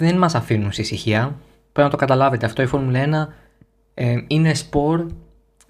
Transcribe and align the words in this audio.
δεν 0.00 0.18
μας 0.18 0.34
αφήνουν 0.34 0.72
σε 0.72 0.80
ησυχία. 0.80 1.36
Πρέπει 1.72 1.88
να 1.88 1.90
το 1.90 1.96
καταλάβετε 1.96 2.46
αυτό. 2.46 2.62
Η 2.62 2.66
Φόρμουλα 2.66 3.28
1 3.28 3.32
ε, 3.94 4.16
είναι 4.26 4.54
σπορ 4.54 5.06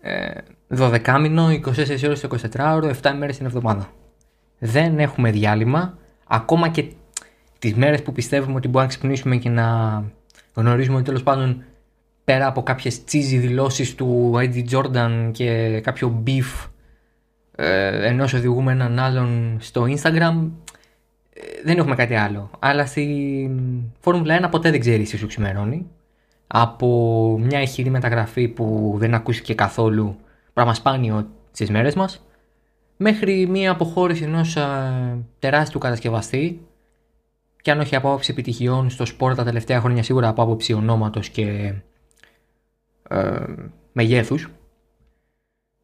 ε, 0.01 0.31
12 0.77 1.19
μήνο, 1.21 1.49
24 1.49 2.05
ώρες 2.05 2.21
το 2.21 2.29
24 2.57 2.75
ώρο, 2.75 2.91
7 3.03 3.13
μέρες 3.19 3.37
την 3.37 3.47
εβδομάδα. 3.47 3.91
Δεν 4.59 4.99
έχουμε 4.99 5.31
διάλειμμα. 5.31 5.99
Ακόμα 6.27 6.69
και 6.69 6.85
τις 7.59 7.75
μέρες 7.75 8.03
που 8.03 8.13
πιστεύουμε 8.13 8.57
ότι 8.57 8.67
μπορούμε 8.67 8.83
να 8.83 8.89
ξυπνήσουμε 8.89 9.37
και 9.37 9.49
να 9.49 10.03
γνωρίζουμε 10.55 10.97
ότι 10.97 11.05
τέλος 11.05 11.23
πάντων 11.23 11.63
πέρα 12.25 12.47
από 12.47 12.63
κάποιες 12.63 13.01
cheesy 13.13 13.39
δηλώσεις 13.39 13.95
του 13.95 14.33
Eddie 14.35 14.65
Jordan 14.71 15.31
και 15.33 15.81
κάποιο 15.81 16.23
beef 16.27 16.69
ε, 17.57 18.07
ενός 18.09 18.33
οδηγούμε 18.33 18.73
έναν 18.73 18.99
άλλον 18.99 19.57
στο 19.61 19.87
Instagram 19.89 20.49
ε, 20.51 20.70
δεν 21.65 21.79
έχουμε 21.79 21.95
κάτι 21.95 22.15
άλλο. 22.15 22.51
Αλλά 22.59 22.87
στη 22.87 23.51
Φόρμουλα 24.01 24.47
1 24.47 24.51
ποτέ 24.51 24.71
δεν 24.71 24.81
ξέρεις 24.81 25.11
τι 25.11 25.17
σου 25.17 25.27
ξημερώνει. 25.27 25.87
Από 26.47 27.39
μια 27.43 27.61
ηχηρή 27.63 27.91
μεταγραφή 27.91 28.49
που 28.49 28.95
δεν 28.99 29.15
ακούστηκε 29.15 29.55
καθόλου, 29.55 30.17
πράγμα 30.53 30.75
σπάνιο 30.75 31.29
στις 31.51 31.71
μέρες 31.71 31.95
μας, 31.95 32.25
μέχρι 32.97 33.47
μια 33.47 33.71
αποχώρηση 33.71 34.25
ενός 34.25 34.57
τεράστιου 35.39 35.79
κατασκευαστή. 35.79 36.65
Και 37.63 37.71
αν 37.71 37.81
όχι 37.81 37.97
από 37.97 38.09
άποψη 38.09 38.31
επιτυχιών 38.33 38.91
στο 38.91 39.05
σπορ 39.05 39.35
τα 39.35 39.45
τελευταία 39.45 39.81
χρόνια, 39.81 40.03
σίγουρα 40.03 40.29
από 40.29 40.43
άποψη 40.43 40.73
ονόματος 40.73 41.29
και 41.29 41.75
ε, 43.09 43.45
μεγέθους. 43.93 44.49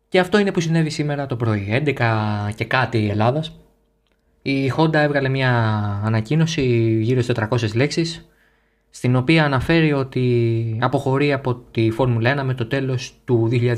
Και 0.08 0.18
αυτό 0.18 0.38
είναι 0.38 0.52
που 0.52 0.60
συνέβη 0.60 0.90
σήμερα 0.90 1.26
το 1.26 1.36
πρωί. 1.36 1.82
11 1.86 2.52
και 2.54 2.64
κάτι 2.64 3.10
Ελλάδας 3.10 3.65
η 4.46 4.72
Honda 4.76 4.94
έβγαλε 4.94 5.28
μια 5.28 5.50
ανακοίνωση 6.04 6.62
γύρω 7.00 7.22
στις 7.22 7.34
400 7.50 7.74
λέξεις 7.74 8.28
στην 8.90 9.16
οποία 9.16 9.44
αναφέρει 9.44 9.92
ότι 9.92 10.78
αποχωρεί 10.80 11.32
από 11.32 11.54
τη 11.54 11.90
Φόρμουλα 11.90 12.42
1 12.42 12.44
με 12.44 12.54
το 12.54 12.66
τέλος 12.66 13.14
του 13.24 13.48
2021. 13.52 13.74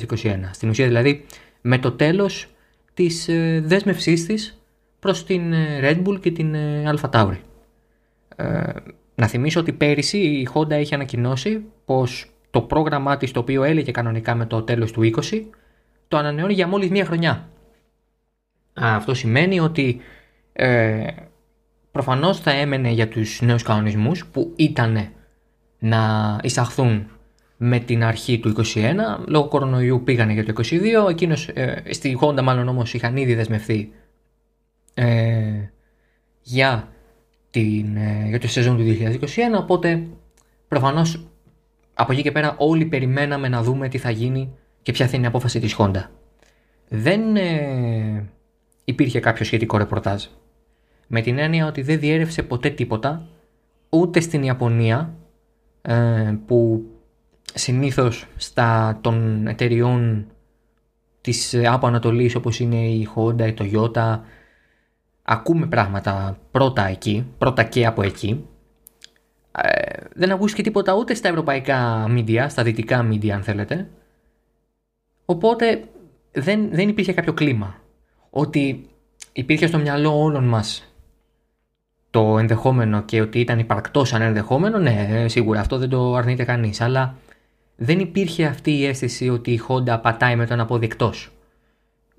Στην 0.50 0.68
ουσία 0.68 0.86
δηλαδή 0.86 1.24
με 1.60 1.78
το 1.78 1.92
τέλος 1.92 2.48
της 2.94 3.28
ε, 3.28 3.62
δέσμευσής 3.64 4.26
της 4.26 4.60
προς 4.98 5.24
την 5.24 5.52
ε, 5.52 5.80
Red 5.82 6.06
Bull 6.06 6.20
και 6.20 6.30
την 6.30 6.54
ε, 6.54 6.82
Alfa 6.86 7.10
Tauri. 7.10 7.38
να 9.14 9.26
θυμίσω 9.26 9.60
ότι 9.60 9.72
πέρυσι 9.72 10.18
η 10.18 10.48
Honda 10.54 10.70
έχει 10.70 10.94
ανακοινώσει 10.94 11.64
πως 11.84 12.30
το 12.50 12.60
πρόγραμμά 12.60 13.16
της 13.16 13.30
το 13.30 13.40
οποίο 13.40 13.62
έλεγε 13.62 13.90
κανονικά 13.90 14.34
με 14.34 14.46
το 14.46 14.62
τέλος 14.62 14.92
του 14.92 15.10
20 15.30 15.42
το 16.08 16.16
ανανεώνει 16.16 16.52
για 16.52 16.66
μόλις 16.66 16.90
μία 16.90 17.04
χρονιά. 17.04 17.48
Αυτό 18.74 19.14
σημαίνει 19.14 19.60
ότι 19.60 20.00
ε, 20.60 21.06
προφανώς 21.92 22.40
θα 22.40 22.50
έμενε 22.50 22.90
για 22.90 23.08
τους 23.08 23.40
νέους 23.40 23.62
κανονισμούς 23.62 24.26
που 24.26 24.52
ήταν 24.56 25.08
να 25.78 26.00
εισαχθούν 26.42 27.10
με 27.56 27.78
την 27.78 28.04
αρχή 28.04 28.38
του 28.38 28.54
2021, 28.74 28.94
λόγω 29.26 29.48
κορονοϊού 29.48 30.02
πήγανε 30.04 30.32
για 30.32 30.44
το 30.44 30.52
2022, 30.52 31.08
εκείνος, 31.10 31.48
ε, 31.48 31.82
στη 31.90 32.18
Honda 32.20 32.42
μάλλον 32.42 32.68
όμως 32.68 32.94
είχαν 32.94 33.16
ήδη 33.16 33.34
δεσμευθεί 33.34 33.92
ε, 34.94 35.70
για, 36.42 36.88
την, 37.50 37.96
ε, 37.96 38.24
για 38.28 38.40
το 38.40 38.48
σεζόν 38.48 38.76
του 38.76 38.82
2021, 38.82 39.58
οπότε 39.58 40.06
προφανώς 40.68 41.26
από 41.94 42.12
εκεί 42.12 42.22
και 42.22 42.32
πέρα 42.32 42.54
όλοι 42.58 42.84
περιμέναμε 42.84 43.48
να 43.48 43.62
δούμε 43.62 43.88
τι 43.88 43.98
θα 43.98 44.10
γίνει 44.10 44.52
και 44.82 44.92
ποια 44.92 45.06
θα 45.06 45.16
είναι 45.16 45.24
η 45.24 45.28
απόφαση 45.28 45.60
της 45.60 45.76
Honda. 45.78 46.04
Δεν 46.88 47.36
ε, 47.36 48.24
υπήρχε 48.84 49.20
κάποιο 49.20 49.44
σχετικό 49.44 49.76
ρεπορτάζ 49.76 50.24
με 51.08 51.20
την 51.20 51.38
έννοια 51.38 51.66
ότι 51.66 51.82
δεν 51.82 51.98
διέρευσε 51.98 52.42
ποτέ 52.42 52.70
τίποτα 52.70 53.26
ούτε 53.88 54.20
στην 54.20 54.42
Ιαπωνία 54.42 55.14
ε, 55.82 56.34
που 56.46 56.84
συνήθως 57.54 58.26
στα 58.36 58.98
των 59.00 59.46
εταιριών 59.46 60.26
της 61.20 61.54
από 61.66 61.86
Ανατολής 61.86 62.34
όπως 62.34 62.60
είναι 62.60 62.88
η 62.88 63.08
Honda, 63.14 63.46
η 63.46 63.54
Toyota 63.58 64.20
ακούμε 65.22 65.66
πράγματα 65.66 66.38
πρώτα 66.50 66.86
εκεί, 66.86 67.26
πρώτα 67.38 67.62
και 67.62 67.86
από 67.86 68.02
εκεί. 68.02 68.46
Ε, 69.62 69.92
δεν 70.14 70.30
ακούστηκε 70.30 70.62
τίποτα 70.62 70.94
ούτε 70.94 71.14
στα 71.14 71.28
ευρωπαϊκά 71.28 72.06
media, 72.08 72.46
στα 72.48 72.62
δυτικά 72.62 73.08
media 73.08 73.28
αν 73.28 73.42
θέλετε. 73.42 73.88
Οπότε 75.24 75.84
δεν, 76.32 76.68
δεν 76.70 76.88
υπήρχε 76.88 77.12
κάποιο 77.12 77.32
κλίμα. 77.32 77.74
Ότι 78.30 78.88
υπήρχε 79.32 79.66
στο 79.66 79.78
μυαλό 79.78 80.20
όλων 80.20 80.44
μας 80.44 80.92
το 82.10 82.38
ενδεχόμενο 82.38 83.02
και 83.02 83.20
ότι 83.20 83.40
ήταν 83.40 83.58
υπαρκτό 83.58 84.04
σαν 84.04 84.22
ενδεχόμενο, 84.22 84.78
ναι, 84.78 85.24
σίγουρα 85.28 85.60
αυτό 85.60 85.78
δεν 85.78 85.88
το 85.88 86.14
αρνείται 86.14 86.44
κανείς. 86.44 86.80
Αλλά 86.80 87.16
δεν 87.76 87.98
υπήρχε 87.98 88.44
αυτή 88.44 88.70
η 88.70 88.86
αίσθηση 88.86 89.28
ότι 89.28 89.50
η 89.50 89.60
Honda 89.68 89.98
πατάει 90.02 90.36
με 90.36 90.46
τον 90.46 90.60
αποδεικτό. 90.60 91.12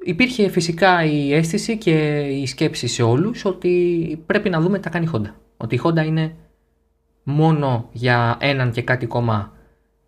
Υπήρχε 0.03 0.49
φυσικά 0.49 1.03
η 1.03 1.33
αίσθηση 1.33 1.77
και 1.77 2.19
η 2.19 2.45
σκέψη 2.45 2.87
σε 2.87 3.03
όλους 3.03 3.45
ότι 3.45 4.23
πρέπει 4.25 4.49
να 4.49 4.61
δούμε 4.61 4.77
τι 4.77 4.83
θα 4.83 4.89
κάνει 4.89 5.05
η 5.05 5.09
Honda. 5.13 5.31
Ότι 5.57 5.75
η 5.75 5.81
Honda 5.83 6.05
είναι 6.05 6.35
μόνο 7.23 7.89
για 7.91 8.37
έναν 8.39 8.71
και 8.71 8.81
κάτι 8.81 9.05
ακόμα 9.05 9.53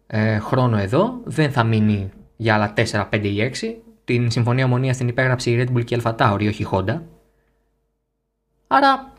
ε, 0.08 0.40
χρόνο 0.40 0.78
εδώ, 0.78 1.22
δεν 1.24 1.52
θα 1.52 1.64
μείνει 1.64 2.12
για 2.38 2.54
άλλα 2.54 2.74
4, 2.76 3.10
5 3.10 3.24
ή 3.24 3.52
6. 3.62 3.74
Την 4.06 4.32
συμφωνία 4.32 4.66
ομονίας 4.66 4.98
την 4.98 5.08
υπέγραψε 5.08 5.52
η 5.52 5.64
Red 5.66 5.78
Bull 5.78 5.84
και 5.84 5.96
η 5.96 6.02
Alfa 6.04 6.16
Tauri, 6.16 6.48
όχι 6.48 6.64
η 6.64 6.68
Honda. 6.72 7.00
Άρα 8.68 9.11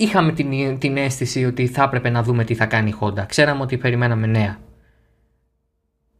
είχαμε 0.00 0.32
την, 0.32 0.78
την 0.78 0.96
αίσθηση 0.96 1.44
ότι 1.44 1.66
θα 1.66 1.82
έπρεπε 1.82 2.10
να 2.10 2.22
δούμε 2.22 2.44
τι 2.44 2.54
θα 2.54 2.66
κάνει 2.66 2.90
η 2.90 2.94
Honda. 3.00 3.24
Ξέραμε 3.26 3.62
ότι 3.62 3.78
περιμέναμε 3.78 4.26
νέα. 4.26 4.58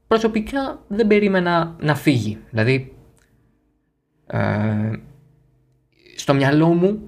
Προσωπικά 0.07 0.85
δεν 0.89 1.07
περίμενα 1.07 1.77
να 1.81 1.95
φύγει. 1.95 2.39
Δηλαδή, 2.51 2.97
ε, 4.27 4.91
στο 6.17 6.35
μυαλό 6.35 6.69
μου 6.69 7.01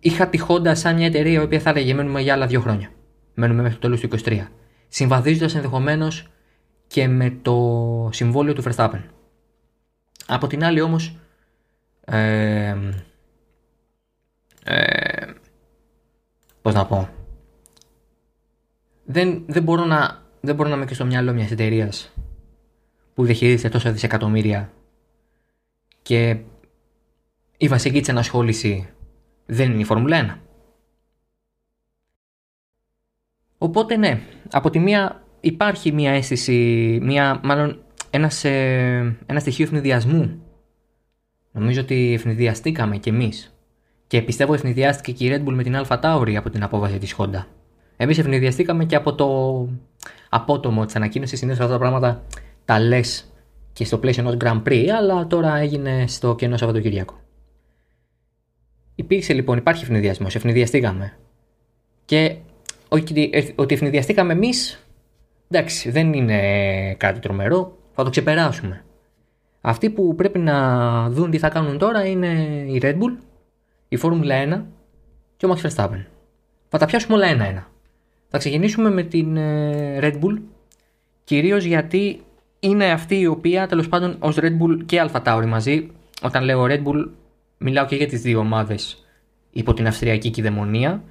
είχα 0.00 0.28
τη 0.28 0.38
Honda 0.48 0.70
σαν 0.72 0.94
μια 0.94 1.06
εταιρεία 1.06 1.40
η 1.40 1.42
οποία 1.42 1.60
θα 1.60 1.70
έλεγε 1.70 1.94
μένουμε 1.94 2.20
για 2.20 2.32
άλλα 2.32 2.46
δύο 2.46 2.60
χρόνια. 2.60 2.90
Μένουμε 3.34 3.62
μέχρι 3.62 3.78
το 3.78 3.80
τέλος 3.80 4.00
του 4.00 4.08
23. 4.24 4.46
Συμβαδίζοντας 4.88 5.54
ενδεχομένως 5.54 6.28
και 6.86 7.08
με 7.08 7.38
το 7.42 8.08
συμβόλαιο 8.12 8.54
του 8.54 8.62
Verstappen. 8.62 9.02
Από 10.26 10.46
την 10.46 10.64
άλλη 10.64 10.80
όμως 10.80 11.16
ε, 12.04 12.76
ε, 14.70 15.32
πώς 16.62 16.74
να 16.74 16.86
πω, 16.86 17.08
δεν, 19.04 19.44
δεν, 19.46 19.62
μπορώ 19.62 19.84
να, 19.84 20.22
δεν 20.40 20.54
μπορώ 20.54 20.68
να 20.68 20.76
είμαι 20.76 20.84
και 20.84 20.94
στο 20.94 21.04
μυαλό 21.04 21.32
μιας 21.32 21.50
εταιρείας 21.50 22.12
που 23.14 23.24
διαχειρίζεται 23.24 23.68
τόσα 23.68 23.92
δισεκατομμύρια 23.92 24.72
και 26.02 26.36
η 27.56 27.68
βασική 27.68 28.00
της 28.00 28.08
ανασχόληση 28.08 28.88
δεν 29.46 29.70
είναι 29.70 29.80
η 29.80 29.84
Φόρμουλα 29.84 30.36
1. 30.36 30.38
Οπότε 33.58 33.96
ναι, 33.96 34.20
από 34.50 34.70
τη 34.70 34.78
μία 34.78 35.22
υπάρχει 35.40 35.92
μια 35.92 36.12
αίσθηση, 36.12 36.98
μια, 37.02 37.40
μάλλον 37.44 37.82
ένας, 38.10 38.44
ε, 38.44 39.16
ένα 39.26 39.40
στοιχείο 39.40 39.64
ευνηδιασμού. 39.64 40.42
Νομίζω 41.52 41.80
ότι 41.80 42.12
ευνηδιαστήκαμε 42.12 42.96
κι 42.96 43.08
εμείς 43.08 43.57
και 44.08 44.22
πιστεύω 44.22 44.54
ευνηδιάστηκε 44.54 45.12
και 45.12 45.24
η 45.24 45.30
Red 45.34 45.48
Bull 45.48 45.54
με 45.54 45.62
την 45.62 45.74
Alpha 45.76 46.00
Tauri 46.00 46.34
από 46.34 46.50
την 46.50 46.62
απόβαση 46.62 46.98
της 46.98 47.14
Honda. 47.18 47.44
Εμείς 47.96 48.18
ευνηδιαστήκαμε 48.18 48.84
και 48.84 48.96
από 48.96 49.14
το 49.14 49.68
απότομο 50.28 50.84
της 50.84 50.96
ανακοίνωσης. 50.96 51.38
Συνήθως 51.38 51.60
αυτά 51.60 51.72
τα 51.72 51.78
πράγματα 51.78 52.22
τα 52.64 52.80
λες 52.80 53.32
και 53.72 53.84
στο 53.84 53.98
πλαίσιο 53.98 54.22
ενός 54.22 54.36
Grand 54.44 54.62
Prix, 54.68 54.86
αλλά 54.88 55.26
τώρα 55.26 55.56
έγινε 55.56 56.04
στο 56.06 56.34
κενό 56.34 56.56
Σαββατοκύριακο. 56.56 57.20
Υπήρξε 58.94 59.32
λοιπόν, 59.32 59.58
υπάρχει 59.58 59.84
ευνηδιασμός, 59.84 60.34
ευνηδιαστήκαμε. 60.34 61.18
Και 62.04 62.36
ότι 63.54 63.74
ευνηδιαστήκαμε 63.74 64.32
εμείς, 64.32 64.86
εντάξει, 65.50 65.90
δεν 65.90 66.12
είναι 66.12 66.94
κάτι 66.94 67.20
τρομερό, 67.20 67.78
θα 67.94 68.04
το 68.04 68.10
ξεπεράσουμε. 68.10 68.84
Αυτοί 69.60 69.90
που 69.90 70.14
πρέπει 70.14 70.38
να 70.38 71.10
δουν 71.10 71.30
τι 71.30 71.38
θα 71.38 71.48
κάνουν 71.48 71.78
τώρα 71.78 72.06
είναι 72.06 72.26
η 72.66 72.80
Red 72.82 72.94
Bull 72.94 73.16
η 73.88 73.96
Φόρμουλα 73.96 74.44
1 74.44 74.62
και 75.36 75.46
ο 75.46 75.54
Max 75.54 75.66
Verstappen. 75.66 76.04
Θα 76.68 76.78
τα 76.78 76.86
πιάσουμε 76.86 77.16
όλα 77.16 77.26
ένα-ένα. 77.26 77.66
Θα 78.28 78.38
ξεκινήσουμε 78.38 78.90
με 78.90 79.02
την 79.02 79.36
ε, 79.36 79.98
Red 80.02 80.14
Bull, 80.14 80.38
κυρίως 81.24 81.64
γιατί 81.64 82.20
είναι 82.60 82.90
αυτή 82.90 83.18
η 83.18 83.26
οποία 83.26 83.66
τέλος 83.66 83.88
πάντων 83.88 84.16
ως 84.18 84.36
Red 84.40 84.58
Bull 84.58 84.78
και 84.86 85.04
Alpha 85.06 85.22
Tauri 85.22 85.46
μαζί, 85.46 85.90
όταν 86.22 86.44
λέω 86.44 86.66
Red 86.68 86.82
Bull 86.84 87.08
μιλάω 87.58 87.86
και 87.86 87.96
για 87.96 88.06
τις 88.06 88.20
δύο 88.20 88.38
ομάδες 88.38 89.06
υπό 89.50 89.74
την 89.74 89.86
Αυστριακή 89.86 90.30
κυδαιμονία, 90.30 91.02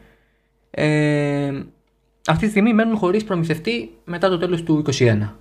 ε, 0.70 1.64
αυτή 2.28 2.46
τη 2.46 2.50
στιγμή 2.50 2.74
μένουν 2.74 2.98
χωρίς 2.98 3.24
προμηθευτή 3.24 3.92
μετά 4.04 4.30
το 4.30 4.38
τέλος 4.38 4.64
του 4.64 4.84
2021. 4.86 5.36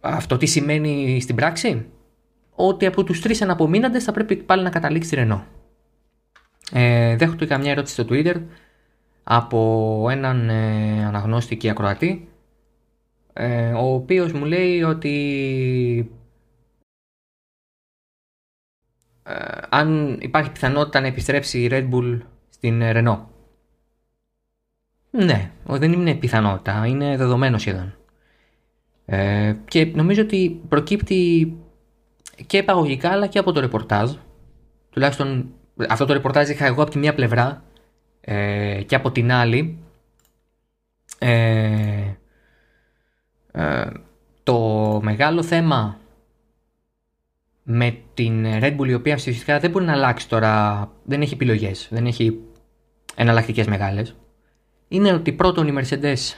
Αυτό 0.00 0.36
τι 0.36 0.46
σημαίνει 0.46 1.20
στην 1.20 1.36
πράξη; 1.36 1.86
Ότι 2.54 2.86
από 2.86 3.04
τους 3.04 3.20
τρεις 3.20 3.42
αναπομείναντες 3.42 4.04
θα 4.04 4.12
πρέπει 4.12 4.36
πάλι 4.36 4.62
να 4.62 4.70
καταλήξει 4.70 5.14
Ρενό. 5.14 5.46
Ε, 6.72 7.16
δέχτηκα 7.16 7.58
μια 7.58 7.70
ερώτηση 7.70 7.94
στο 7.94 8.06
Twitter 8.08 8.42
από 9.24 10.06
έναν 10.10 10.48
ε, 10.48 11.04
αναγνώστη 11.04 11.56
και 11.56 11.70
ακροατή 11.70 12.28
ε, 13.32 13.72
ο 13.72 13.94
οποίος 13.94 14.32
μου 14.32 14.44
λέει 14.44 14.82
ότι 14.82 15.14
ε, 19.22 19.34
αν 19.68 20.18
υπάρχει 20.20 20.50
πιθανότητα 20.52 21.00
να 21.00 21.06
επιστρέψει 21.06 21.62
η 21.62 21.68
Red 21.70 21.90
Bull 21.90 22.18
στην 22.48 22.80
Renault. 22.82 23.24
Ναι, 25.10 25.50
δεν 25.66 25.92
είναι 25.92 26.14
πιθανότητα, 26.14 26.86
είναι 26.86 27.16
δεδομένο 27.16 27.58
σχεδόν. 27.58 27.96
Ε, 29.04 29.56
και 29.68 29.84
νομίζω 29.84 30.22
ότι 30.22 30.60
προκύπτει 30.68 31.52
και 32.46 32.58
επαγωγικά 32.58 33.10
αλλά 33.10 33.26
και 33.26 33.38
από 33.38 33.52
το 33.52 33.60
ρεπορτάζ. 33.60 34.14
Τουλάχιστον 34.90 35.54
αυτό 35.88 36.04
το 36.06 36.12
ρεπορτάζ 36.12 36.48
είχα 36.48 36.66
εγώ 36.66 36.82
από 36.82 36.90
τη 36.90 36.98
μία 36.98 37.14
πλευρά 37.14 37.62
ε, 38.20 38.82
και 38.86 38.94
από 38.94 39.10
την 39.12 39.32
άλλη. 39.32 39.78
Ε, 41.18 42.14
ε, 43.52 43.86
το 44.42 45.00
μεγάλο 45.02 45.42
θέμα 45.42 45.98
με 47.62 47.98
την 48.14 48.46
Red 48.46 48.76
Bull 48.76 48.88
η 48.88 48.94
οποία 48.94 49.18
φυσικά 49.18 49.58
δεν 49.58 49.70
μπορεί 49.70 49.84
να 49.84 49.92
αλλάξει 49.92 50.28
τώρα, 50.28 50.88
δεν 51.04 51.22
έχει 51.22 51.34
επιλογές, 51.34 51.88
δεν 51.90 52.06
έχει 52.06 52.40
εναλλακτικές 53.14 53.66
μεγάλες 53.66 54.14
είναι 54.92 55.12
ότι 55.12 55.32
πρώτον 55.32 55.68
η 55.68 55.74
Mercedes 55.78 56.34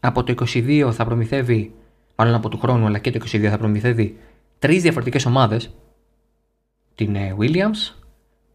από 0.00 0.22
το 0.22 0.34
22 0.52 0.90
θα 0.92 1.04
προμηθεύει, 1.04 1.74
μάλλον 2.16 2.34
από 2.34 2.48
του 2.48 2.58
χρόνου 2.58 2.86
αλλά 2.86 2.98
και 2.98 3.10
το 3.10 3.20
22 3.24 3.44
θα 3.44 3.58
προμηθεύει 3.58 4.18
τρεις 4.58 4.82
διαφορετικές 4.82 5.26
ομάδες 5.26 5.74
την 6.94 7.14
ε, 7.14 7.36
Williams, 7.38 7.94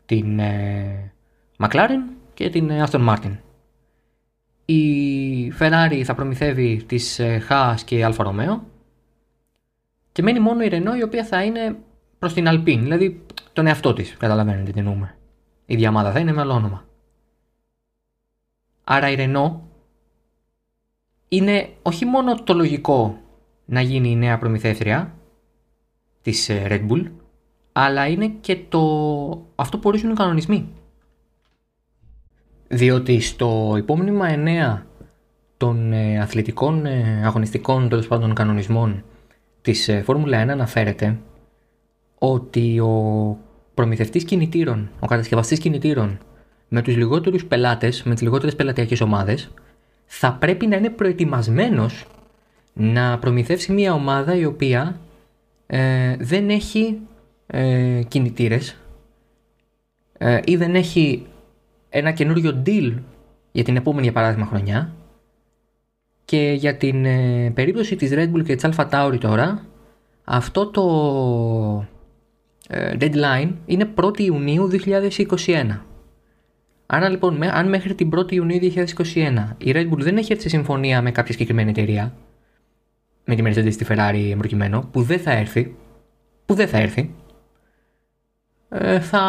την 0.09 0.39
ε, 0.39 1.13
McLaren 1.57 2.01
και 2.33 2.49
την 2.49 2.69
ε, 2.69 2.83
Aston 2.87 3.09
Martin. 3.09 3.37
Η 4.65 5.53
Ferrari 5.59 6.01
θα 6.03 6.15
προμηθεύει 6.15 6.83
τις 6.83 7.19
Haas 7.49 7.75
και 7.85 8.07
Alfa 8.07 8.25
Romeo 8.25 8.59
και 10.11 10.21
μένει 10.21 10.39
μόνο 10.39 10.63
η 10.63 10.69
Renault 10.71 10.97
η 10.97 11.03
οποία 11.03 11.25
θα 11.25 11.43
είναι 11.43 11.77
προς 12.19 12.33
την 12.33 12.45
Alpine, 12.47 12.79
δηλαδή 12.79 13.25
τον 13.53 13.67
εαυτό 13.67 13.93
της, 13.93 14.17
καταλαβαίνετε 14.17 14.71
τι 14.71 14.79
εννοούμε. 14.79 15.17
Η 15.65 15.75
διαμάδα 15.75 16.11
θα 16.11 16.19
είναι 16.19 16.33
με 16.33 16.41
άλλο 16.41 16.53
όνομα. 16.53 16.85
Άρα 18.83 19.09
η 19.09 19.15
Renault 19.17 19.55
είναι 21.27 21.69
όχι 21.81 22.05
μόνο 22.05 22.43
το 22.43 22.53
λογικό 22.53 23.19
να 23.65 23.81
γίνει 23.81 24.09
η 24.09 24.15
νέα 24.15 24.37
προμηθεύτρια 24.37 25.13
της 26.21 26.49
ε, 26.49 26.67
Red 26.69 26.91
Bull, 26.91 27.11
αλλά 27.81 28.07
είναι 28.07 28.27
και 28.41 28.57
το 28.69 28.81
αυτό 29.55 29.77
που 29.77 29.89
ορίζουν 29.89 30.11
οι 30.11 30.13
κανονισμοί. 30.13 30.69
Διότι 32.67 33.19
στο 33.19 33.75
υπόμνημα 33.77 34.27
9 34.77 34.81
των 35.57 35.93
ε, 35.93 36.19
αθλητικών 36.19 36.85
ε, 36.85 37.21
αγωνιστικών 37.25 37.89
τέλος 37.89 38.07
πάντων 38.07 38.33
κανονισμών 38.33 39.03
της 39.61 39.89
Φόρμουλα 40.03 40.45
1 40.45 40.47
αναφέρεται 40.47 41.17
ότι 42.17 42.79
ο 42.79 43.37
προμηθευτής 43.73 44.23
κινητήρων, 44.23 44.89
ο 44.99 45.07
κατασκευαστής 45.07 45.59
κινητήρων 45.59 46.17
με 46.67 46.81
τους 46.81 46.95
λιγότερους 46.95 47.45
πελάτες, 47.45 48.03
με 48.03 48.13
τις 48.13 48.23
λιγότερες 48.23 48.55
πελατειακές 48.55 49.01
ομάδες, 49.01 49.49
θα 50.05 50.33
πρέπει 50.33 50.67
να 50.67 50.75
είναι 50.75 50.89
προετοιμασμένος 50.89 52.05
να 52.73 53.19
προμηθεύσει 53.19 53.71
μια 53.71 53.93
ομάδα 53.93 54.35
η 54.35 54.45
οποία 54.45 54.99
ε, 55.67 56.15
δεν 56.19 56.49
έχει 56.49 56.99
ε, 57.51 58.01
κινητήρες 58.07 58.77
ε, 60.17 60.39
ή 60.45 60.55
δεν 60.55 60.75
έχει 60.75 61.27
ένα 61.89 62.11
καινούριο 62.11 62.63
deal 62.65 62.93
για 63.51 63.63
την 63.63 63.75
επόμενη 63.75 64.03
για 64.03 64.11
παράδειγμα 64.11 64.45
χρονιά 64.45 64.93
και 66.25 66.55
για 66.57 66.75
την 66.75 67.05
ε, 67.05 67.51
περίπτωση 67.55 67.95
της 67.95 68.11
Red 68.13 68.31
Bull 68.33 68.43
και 68.43 68.55
της 68.55 68.69
Alpha 68.69 68.89
Tauri 68.89 69.17
τώρα 69.19 69.65
αυτό 70.23 70.67
το 70.67 71.87
ε, 72.67 72.95
deadline 72.99 73.51
είναι 73.65 73.93
1η 73.95 74.19
Ιουνίου 74.19 74.69
2021 74.85 75.79
Άρα 76.91 77.09
λοιπόν, 77.09 77.43
αν 77.43 77.69
μέχρι 77.69 77.95
την 77.95 78.09
1η 78.15 78.31
Ιουνίου 78.31 78.59
2021 78.61 78.75
η 79.57 79.71
Red 79.75 79.89
Bull 79.89 79.99
δεν 79.99 80.17
έχει 80.17 80.31
έρθει 80.31 80.43
σε 80.43 80.49
συμφωνία 80.49 81.01
με 81.01 81.11
κάποια 81.11 81.31
συγκεκριμένη 81.31 81.69
εταιρεία, 81.69 82.13
με 83.25 83.35
τη 83.35 83.41
Mercedes 83.45 83.75
τη 83.75 83.85
Ferrari 83.89 84.35
προκειμένου, 84.37 84.89
που 84.91 85.01
δεν 85.01 85.19
θα 85.19 85.31
έρθει, 85.31 85.75
που 86.45 86.53
δεν 86.53 86.67
θα 86.67 86.77
έρθει, 86.77 87.01
ε, 87.01 87.18
θα 89.01 89.21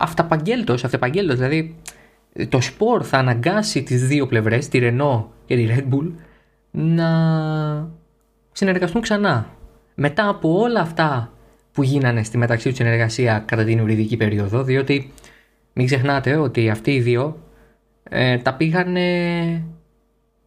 αυταπαγγέλτος, 0.00 0.84
αυταπαγγέλτος, 0.84 1.36
δηλαδή 1.36 1.76
το 2.48 2.60
σπορ 2.60 3.02
θα 3.06 3.18
αναγκάσει 3.18 3.82
τις 3.82 4.06
δύο 4.06 4.26
πλευρές, 4.26 4.68
τη 4.68 4.78
Renault 4.82 5.24
και 5.46 5.56
τη 5.56 5.66
Red 5.70 5.94
Bull, 5.94 6.10
να 6.70 7.10
συνεργαστούν 8.52 9.00
ξανά. 9.00 9.46
Μετά 9.94 10.28
από 10.28 10.60
όλα 10.60 10.80
αυτά 10.80 11.32
που 11.72 11.82
γίνανε 11.82 12.22
στη 12.22 12.38
μεταξύ 12.38 12.68
τους 12.68 12.76
συνεργασία 12.76 13.42
κατά 13.46 13.64
την 13.64 13.80
ουριδική 13.80 14.16
περίοδο, 14.16 14.62
διότι 14.62 15.12
μην 15.72 15.86
ξεχνάτε 15.86 16.36
ότι 16.36 16.70
αυτοί 16.70 16.90
οι 16.94 17.00
δύο 17.00 17.42
ε, 18.02 18.38
τα 18.38 18.54
πήγανε 18.54 19.64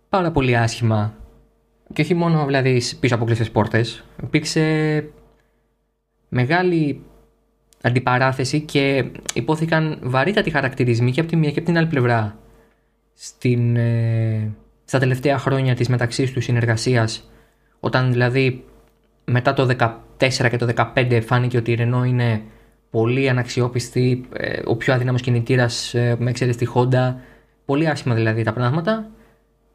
πάρα 0.10 0.32
πολύ 0.32 0.58
άσχημα 0.58 1.14
και 1.94 2.02
όχι 2.02 2.14
μόνο 2.14 2.46
δηλαδή 2.46 2.82
πίσω 3.00 3.16
από 3.16 3.26
κλειστές 3.26 3.52
πόρτες. 3.52 4.04
Υπήρξε 4.24 5.06
μεγάλη 6.30 7.04
αντιπαράθεση 7.84 8.62
και 8.62 9.06
υπόθηκαν 9.34 9.98
βαρύτατοι 10.02 10.50
χαρακτηρισμοί 10.50 11.12
και 11.12 11.20
από 11.20 11.30
τη 11.30 11.36
μία 11.36 11.52
και 11.52 11.60
από 11.60 11.68
την 11.68 11.78
άλλη 11.78 11.88
πλευρά 11.88 12.38
στην, 13.14 13.76
ε, 13.76 14.52
στα 14.86 15.00
τελευταία 15.00 15.38
χρόνια 15.38 15.76
της 15.76 15.90
μεταξύ 15.90 16.34
τους 16.34 16.44
συνεργασίας 16.44 17.32
όταν 17.80 18.12
δηλαδή 18.12 18.64
μετά 19.26 19.54
το 19.54 19.66
2014 19.66 20.50
και 20.50 20.58
το 20.58 20.66
2015 20.66 21.22
φάνηκε 21.26 21.58
ότι 21.58 21.72
η 21.72 21.78
Renault 21.80 22.08
είναι 22.08 22.42
πολύ 22.90 23.30
αναξιόπιστη, 23.30 24.26
ε, 24.34 24.60
ο 24.66 24.76
πιο 24.76 24.94
αδύναμος 24.94 25.22
κινητήρας 25.22 25.94
ε, 25.94 26.16
με 26.20 26.30
εξαίρεση 26.30 26.58
τη 26.58 26.66
Honda, 26.76 27.16
πολύ 27.66 27.88
άσχημα 27.88 28.16
δηλαδή 28.16 28.44
τα 28.44 28.54
πράγματα. 28.54 29.10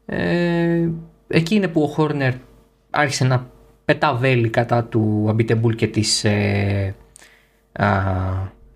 Ε, 0.05 0.89
εκεί 1.27 1.55
είναι 1.55 1.67
που 1.67 1.81
ο 1.81 1.87
Χόρνερ 1.87 2.33
άρχισε 2.89 3.23
να 3.23 3.49
πετά 3.85 4.13
βέλη 4.13 4.49
κατά 4.49 4.83
του 4.83 5.25
Αμπιτεμπούλ 5.29 5.73
και 5.73 5.87
της 5.87 6.25
ε, 7.79 7.85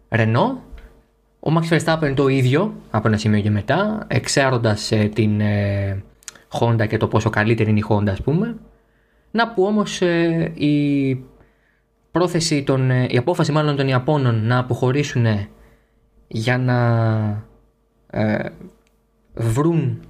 Renault. 0.09 0.57
Ο 1.39 1.51
Max 1.55 1.77
Verstappen 1.77 2.13
το 2.15 2.27
ίδιο 2.27 2.73
από 2.91 3.07
ένα 3.07 3.17
σημείο 3.17 3.41
και 3.41 3.50
μετά, 3.50 4.05
εξάροντας 4.07 4.91
ε, 4.91 5.09
την 5.13 5.41
ε, 5.41 6.03
Honda 6.60 6.88
και 6.88 6.98
το 6.98 7.07
πόσο 7.07 7.29
καλύτερη 7.29 7.69
είναι 7.69 7.79
η 7.79 7.86
Honda 7.89 8.10
ας 8.10 8.22
πούμε. 8.22 8.55
Να 9.31 9.53
που 9.53 9.63
όμως 9.63 10.01
η 10.53 11.17
πρόθεση 12.13 12.63
των, 12.63 12.91
ε, 12.91 13.07
η 13.10 13.17
απόφαση 13.17 13.51
μάλλον 13.51 13.75
των 13.75 13.88
Ιαπώνων 13.88 14.45
να 14.45 14.57
αποχωρήσουν 14.57 15.25
για 16.27 16.57
να 16.57 16.77
ε, 18.10 18.50
βρουν 19.33 20.01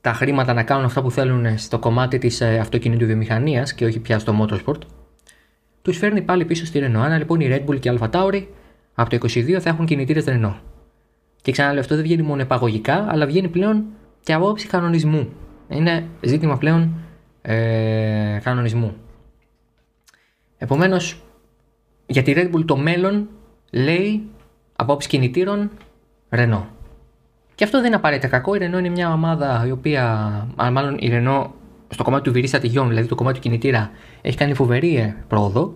τα 0.00 0.12
χρήματα 0.12 0.52
να 0.52 0.62
κάνουν 0.62 0.84
αυτά 0.84 1.02
που 1.02 1.10
θέλουν 1.10 1.58
στο 1.58 1.78
κομμάτι 1.78 2.18
της 2.18 2.40
ε, 2.40 2.58
αυτοκινήτου 2.58 3.06
βιομηχανίας 3.06 3.74
και 3.74 3.84
όχι 3.84 3.98
πια 4.00 4.18
στο 4.18 4.34
motorsport 4.40 4.80
τους 5.88 5.98
φέρνει 5.98 6.22
πάλι 6.22 6.44
πίσω 6.44 6.66
στη 6.66 6.80
Renault. 6.82 7.00
Άρα 7.00 7.18
λοιπόν 7.18 7.40
η 7.40 7.48
Red 7.50 7.70
Bull 7.70 7.80
και 7.80 7.90
η 7.90 7.98
Alfa 7.98 8.10
Tauri 8.10 8.44
από 8.94 9.10
το 9.10 9.16
22 9.22 9.50
θα 9.60 9.68
έχουν 9.68 9.86
κινητήρες 9.86 10.24
Renault. 10.26 10.60
Και 11.42 11.52
ξαναλέω 11.52 11.80
αυτό 11.80 11.94
δεν 11.94 12.04
βγαίνει 12.04 12.22
μόνο 12.22 12.40
επαγωγικά 12.40 13.06
αλλά 13.08 13.26
βγαίνει 13.26 13.48
πλέον 13.48 13.84
και 14.22 14.32
απόψη 14.32 14.66
κανονισμού. 14.66 15.28
Είναι 15.68 16.06
ζήτημα 16.20 16.58
πλέον 16.58 16.94
ε, 17.42 18.38
κανονισμού. 18.42 18.96
Επομένως, 20.58 21.22
για 22.06 22.22
τη 22.22 22.32
Red 22.36 22.54
Bull 22.54 22.64
το 22.64 22.76
μέλλον 22.76 23.28
λέει 23.70 24.22
απόψη 24.76 25.08
κινητήρων 25.08 25.70
Renault. 26.30 26.66
Και 27.54 27.64
αυτό 27.64 27.78
δεν 27.78 27.86
είναι 27.86 27.96
απαραίτητα 27.96 28.28
κακό. 28.28 28.54
Η 28.54 28.58
Renault 28.58 28.78
είναι 28.78 28.88
μια 28.88 29.12
ομάδα 29.12 29.64
η 29.66 29.70
οποία, 29.70 30.46
μάλλον 30.56 30.96
η 30.98 31.10
Renault 31.12 31.46
στο 31.88 32.02
κομμάτι 32.02 32.24
του 32.24 32.32
βυρί 32.32 32.50
ατυχιών, 32.52 32.88
δηλαδή 32.88 33.08
το 33.08 33.14
κομμάτι 33.14 33.34
του 33.34 33.42
κινητήρα, 33.42 33.90
έχει 34.20 34.36
κάνει 34.36 34.54
φοβερή 34.54 34.96
ε, 34.96 35.16
πρόοδο. 35.28 35.74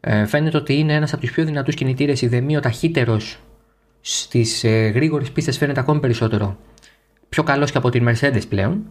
Ε, 0.00 0.26
φαίνεται 0.26 0.56
ότι 0.56 0.74
είναι 0.74 0.94
ένας 0.94 1.12
από 1.12 1.22
τους 1.22 1.30
πιο 1.30 1.44
δυνατούς 1.44 1.74
κινητήρες, 1.74 2.22
η 2.22 2.56
ο 2.56 2.60
ταχύτερος 2.60 3.38
στις 4.00 4.64
ε, 4.64 4.88
γρήγορες 4.88 5.30
πίστες 5.30 5.58
φαίνεται 5.58 5.80
ακόμη 5.80 6.00
περισσότερο. 6.00 6.56
Πιο 7.28 7.42
καλός 7.42 7.70
και 7.70 7.78
από 7.78 7.90
την 7.90 8.08
Mercedes 8.08 8.42
πλέον. 8.48 8.84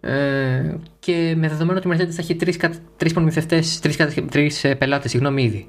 Ε, 0.00 0.74
και 0.98 1.34
με 1.36 1.48
δεδομένο 1.48 1.78
ότι 1.78 1.88
η 1.88 1.90
Mercedes 1.94 2.10
θα 2.10 2.22
έχει 2.22 2.34
τρεις 2.34 2.56
τρεις 2.96 3.12
προμηθευτές, 3.12 3.80
τρεις, 3.80 3.96
τρεις 4.30 4.64
ε, 4.64 4.74
πελάτες 4.74 5.10
συγγνώμη 5.10 5.42
ήδη. 5.42 5.68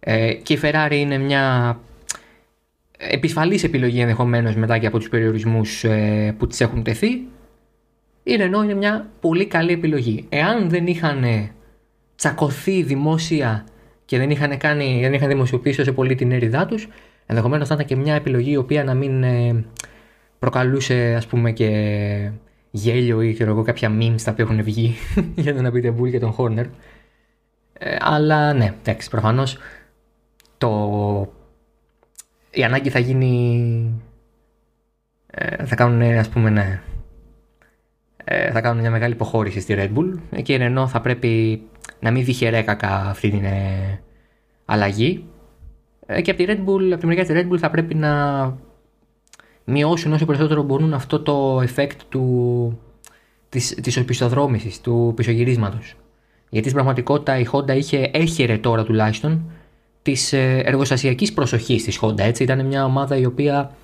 Ε, 0.00 0.32
και 0.32 0.52
η 0.52 0.58
Ferrari 0.62 0.92
είναι 0.94 1.18
μια 1.18 1.78
επισφαλής 2.96 3.64
επιλογή 3.64 4.00
ενδεχομένως 4.00 4.54
μετά 4.54 4.78
και 4.78 4.86
από 4.86 4.98
τους 4.98 5.08
περιορισμούς 5.08 5.84
ε, 5.84 6.34
που 6.38 6.46
τις 6.46 6.60
έχουν 6.60 6.82
τεθεί. 6.82 7.08
Η 8.26 8.36
Renault 8.38 8.64
είναι 8.64 8.74
μια 8.74 9.10
πολύ 9.20 9.46
καλή 9.46 9.72
επιλογή. 9.72 10.26
Εάν 10.28 10.68
δεν 10.68 10.86
είχαν 10.86 11.24
τσακωθεί 12.16 12.82
δημόσια 12.82 13.64
και 14.04 14.18
δεν 14.18 14.30
είχαν, 14.30 14.58
κάνει, 14.58 14.98
δεν 15.00 15.12
είχαν 15.12 15.28
δημοσιοποιήσει 15.28 15.80
όσο 15.80 15.92
πολύ 15.92 16.14
την 16.14 16.32
έρηδά 16.32 16.66
τους, 16.66 16.88
ενδεχομένως 17.26 17.68
θα 17.68 17.74
ήταν 17.74 17.86
και 17.86 17.96
μια 17.96 18.14
επιλογή 18.14 18.50
η 18.50 18.56
οποία 18.56 18.84
να 18.84 18.94
μην 18.94 19.22
ε, 19.22 19.64
προκαλούσε 20.38 21.14
ας 21.16 21.26
πούμε 21.26 21.52
και 21.52 21.70
γέλιο 22.70 23.22
ή 23.22 23.32
ξέρω 23.32 23.50
εγώ, 23.50 23.62
κάποια 23.62 23.90
memes 23.98 24.22
τα 24.24 24.30
οποία 24.30 24.44
έχουν 24.44 24.62
βγει 24.62 24.94
για 25.34 25.54
τον 25.54 25.66
Abiteboul 25.66 26.10
και 26.10 26.18
τον 26.18 26.32
Χόρνερ. 26.32 26.66
Ε, 27.72 27.96
αλλά 28.00 28.52
ναι, 28.52 28.74
εντάξει, 28.80 29.10
προφανώς 29.10 29.58
το... 30.58 31.32
η 32.50 32.64
ανάγκη 32.64 32.90
θα 32.90 32.98
γίνει... 32.98 34.02
Ε, 35.26 35.64
θα 35.64 35.74
κάνουν, 35.74 36.02
ας 36.02 36.28
πούμε, 36.28 36.50
ναι, 36.50 36.60
ε, 36.60 36.93
θα 38.52 38.60
κάνουν 38.60 38.80
μια 38.80 38.90
μεγάλη 38.90 39.12
υποχώρηση 39.12 39.60
στη 39.60 39.74
Red 39.78 39.98
Bull 39.98 40.40
και 40.42 40.52
η 40.52 40.58
Renault 40.60 40.86
θα 40.88 41.00
πρέπει 41.00 41.62
να 42.00 42.10
μην 42.10 42.24
δει 42.24 42.62
κακά 42.64 43.08
αυτή 43.08 43.30
την 43.30 43.44
ε, 43.44 44.00
αλλαγή 44.64 45.24
ε, 46.06 46.20
και 46.20 46.30
από 46.30 46.44
τη 46.44 46.44
Red 46.48 46.68
Bull, 46.68 46.90
από 46.90 47.00
τη 47.00 47.06
μεριά 47.06 47.24
της 47.24 47.34
Red 47.36 47.52
Bull 47.52 47.58
θα 47.58 47.70
πρέπει 47.70 47.94
να 47.94 48.12
μειώσουν 49.64 50.12
όσο 50.12 50.24
περισσότερο 50.24 50.62
μπορούν 50.62 50.94
αυτό 50.94 51.20
το 51.20 51.60
effect 51.60 51.96
του, 52.08 52.78
της, 53.48 53.74
της 53.82 53.96
οπισθοδρόμησης, 53.96 54.80
του 54.80 55.12
πισωγυρίσματος. 55.16 55.96
Γιατί 56.48 56.68
στην 56.68 56.72
πραγματικότητα 56.72 57.38
η 57.38 57.46
Honda 57.52 57.76
είχε, 57.76 58.10
έχερε 58.12 58.58
τώρα 58.58 58.84
τουλάχιστον 58.84 59.50
της 60.02 60.32
ε, 60.32 60.62
εργοστασιακής 60.64 61.32
προσοχής 61.32 61.84
της 61.84 62.00
Honda. 62.02 62.18
Έτσι 62.18 62.42
ήταν 62.42 62.66
μια 62.66 62.84
ομάδα 62.84 63.16
η 63.16 63.24
οποία 63.24 63.70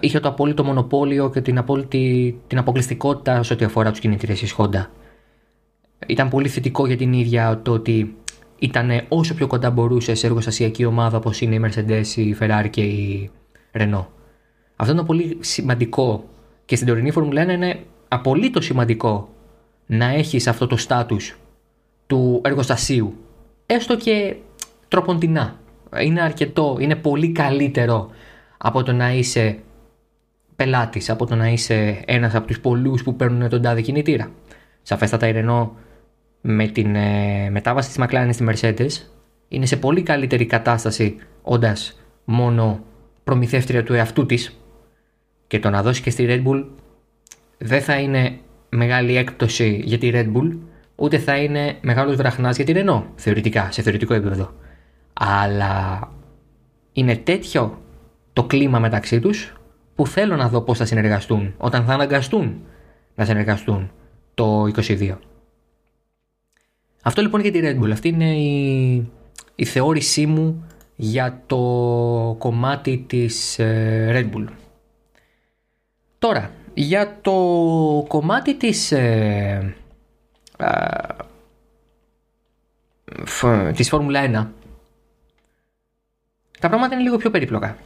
είχε 0.00 0.20
το 0.20 0.28
απόλυτο 0.28 0.64
μονοπόλιο 0.64 1.30
και 1.30 1.40
την, 1.40 1.58
απόλυτη, 1.58 2.38
την 2.46 2.58
αποκλειστικότητα 2.58 3.42
σε 3.42 3.52
ό,τι 3.52 3.64
αφορά 3.64 3.90
τους 3.90 4.00
κινητήρες 4.00 4.38
της 4.38 4.54
Honda. 4.58 4.86
Ήταν 6.06 6.28
πολύ 6.28 6.48
θετικό 6.48 6.86
για 6.86 6.96
την 6.96 7.12
ίδια 7.12 7.60
το 7.62 7.72
ότι 7.72 8.16
ήταν 8.58 8.90
όσο 9.08 9.34
πιο 9.34 9.46
κοντά 9.46 9.70
μπορούσε 9.70 10.14
σε 10.14 10.26
εργοστασιακή 10.26 10.84
ομάδα 10.84 11.16
όπως 11.16 11.40
είναι 11.40 11.54
η 11.54 11.60
Mercedes, 11.64 12.16
η 12.16 12.36
Ferrari 12.40 12.66
και 12.70 12.82
η 12.82 13.30
Renault. 13.72 14.06
Αυτό 14.76 14.92
είναι 14.92 15.04
πολύ 15.04 15.36
σημαντικό 15.40 16.24
και 16.64 16.76
στην 16.76 16.88
τωρινή 16.88 17.10
Φόρμουλα 17.10 17.44
1 17.44 17.48
είναι 17.48 17.80
απολύτως 18.08 18.64
σημαντικό 18.64 19.28
να 19.86 20.04
έχεις 20.04 20.46
αυτό 20.46 20.66
το 20.66 20.76
στάτους 20.76 21.38
του 22.06 22.40
εργοστασίου 22.44 23.14
έστω 23.66 23.96
και 23.96 24.36
τροποντινά. 24.88 25.56
Είναι 26.00 26.22
αρκετό, 26.22 26.76
είναι 26.80 26.96
πολύ 26.96 27.32
καλύτερο 27.32 28.10
από 28.58 28.82
το 28.82 28.92
να 28.92 29.12
είσαι 29.12 29.58
πελάτης, 30.56 31.10
από 31.10 31.26
το 31.26 31.34
να 31.34 31.48
είσαι 31.48 32.02
ένας 32.06 32.34
από 32.34 32.46
τους 32.46 32.60
πολλούς 32.60 33.02
που 33.02 33.16
παίρνουν 33.16 33.48
τον 33.48 33.62
τάδε 33.62 33.80
κινητήρα. 33.80 34.30
Σαφέστατα 34.82 35.28
η 35.28 35.32
Renault 35.34 35.68
με 36.40 36.66
την 36.66 36.94
ε, 36.94 37.50
μετάβαση 37.50 37.88
της 37.88 37.98
McLaren 38.00 38.28
στη 38.32 38.44
Mercedes 38.48 39.10
είναι 39.48 39.66
σε 39.66 39.76
πολύ 39.76 40.02
καλύτερη 40.02 40.46
κατάσταση 40.46 41.16
όντας 41.42 42.00
μόνο 42.24 42.84
προμηθεύτρια 43.24 43.82
του 43.82 43.94
εαυτού 43.94 44.26
της 44.26 44.60
και 45.46 45.58
το 45.58 45.70
να 45.70 45.82
δώσει 45.82 46.02
και 46.02 46.10
στη 46.10 46.26
Red 46.28 46.48
Bull 46.48 46.64
δεν 47.58 47.80
θα 47.80 47.98
είναι 48.00 48.38
μεγάλη 48.68 49.16
έκπτωση 49.16 49.82
για 49.84 49.98
τη 49.98 50.10
Red 50.12 50.32
Bull 50.32 50.58
ούτε 50.96 51.18
θα 51.18 51.36
είναι 51.36 51.76
μεγάλος 51.80 52.16
βραχνάς 52.16 52.56
για 52.56 52.64
τη 52.64 52.72
Renault 52.76 53.02
θεωρητικά, 53.14 53.68
σε 53.70 53.82
θεωρητικό 53.82 54.14
επίπεδο 54.14 54.52
αλλά 55.12 56.00
είναι 56.92 57.16
τέτοιο 57.16 57.82
το 58.36 58.44
κλίμα 58.44 58.78
μεταξύ 58.78 59.20
τους 59.20 59.52
που 59.94 60.06
θέλω 60.06 60.36
να 60.36 60.48
δω 60.48 60.60
πώς 60.60 60.78
θα 60.78 60.84
συνεργαστούν 60.84 61.54
όταν 61.56 61.84
θα 61.84 61.92
αναγκαστούν 61.92 62.62
να 63.14 63.24
συνεργαστούν 63.24 63.90
το 64.34 64.62
22. 64.62 65.16
Αυτό 67.02 67.22
λοιπόν 67.22 67.40
για 67.40 67.52
τη 67.52 67.60
Red 67.62 67.80
Bull. 67.80 67.90
Αυτή 67.90 68.08
είναι 68.08 68.36
η, 68.36 69.10
η 69.54 69.64
θεώρησή 69.64 70.26
μου 70.26 70.66
για 70.96 71.42
το 71.46 71.56
κομμάτι 72.38 73.04
της 73.06 73.58
ε, 73.58 74.10
Red 74.14 74.36
Bull. 74.36 74.46
Τώρα, 76.18 76.50
για 76.74 77.18
το 77.20 77.32
κομμάτι 78.08 78.54
της, 78.54 78.92
ε, 78.92 79.74
της 83.74 83.88
Φόρμουλα 83.88 84.24
1 84.24 84.46
τα 86.60 86.68
πράγματα 86.68 86.94
είναι 86.94 87.02
λίγο 87.02 87.16
πιο 87.16 87.30
περίπλοκα. 87.30 87.76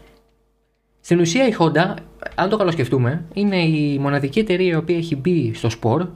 Στην 1.00 1.20
ουσία 1.20 1.46
η 1.46 1.54
Honda, 1.58 1.94
αν 2.34 2.48
το 2.48 2.56
καλοσκεφτούμε, 2.56 3.24
είναι 3.32 3.56
η 3.56 3.98
μοναδική 3.98 4.38
εταιρεία 4.38 4.72
η 4.72 4.76
οποία 4.76 4.96
έχει 4.96 5.16
μπει 5.16 5.54
στο 5.54 5.70
σπορ 5.70 6.08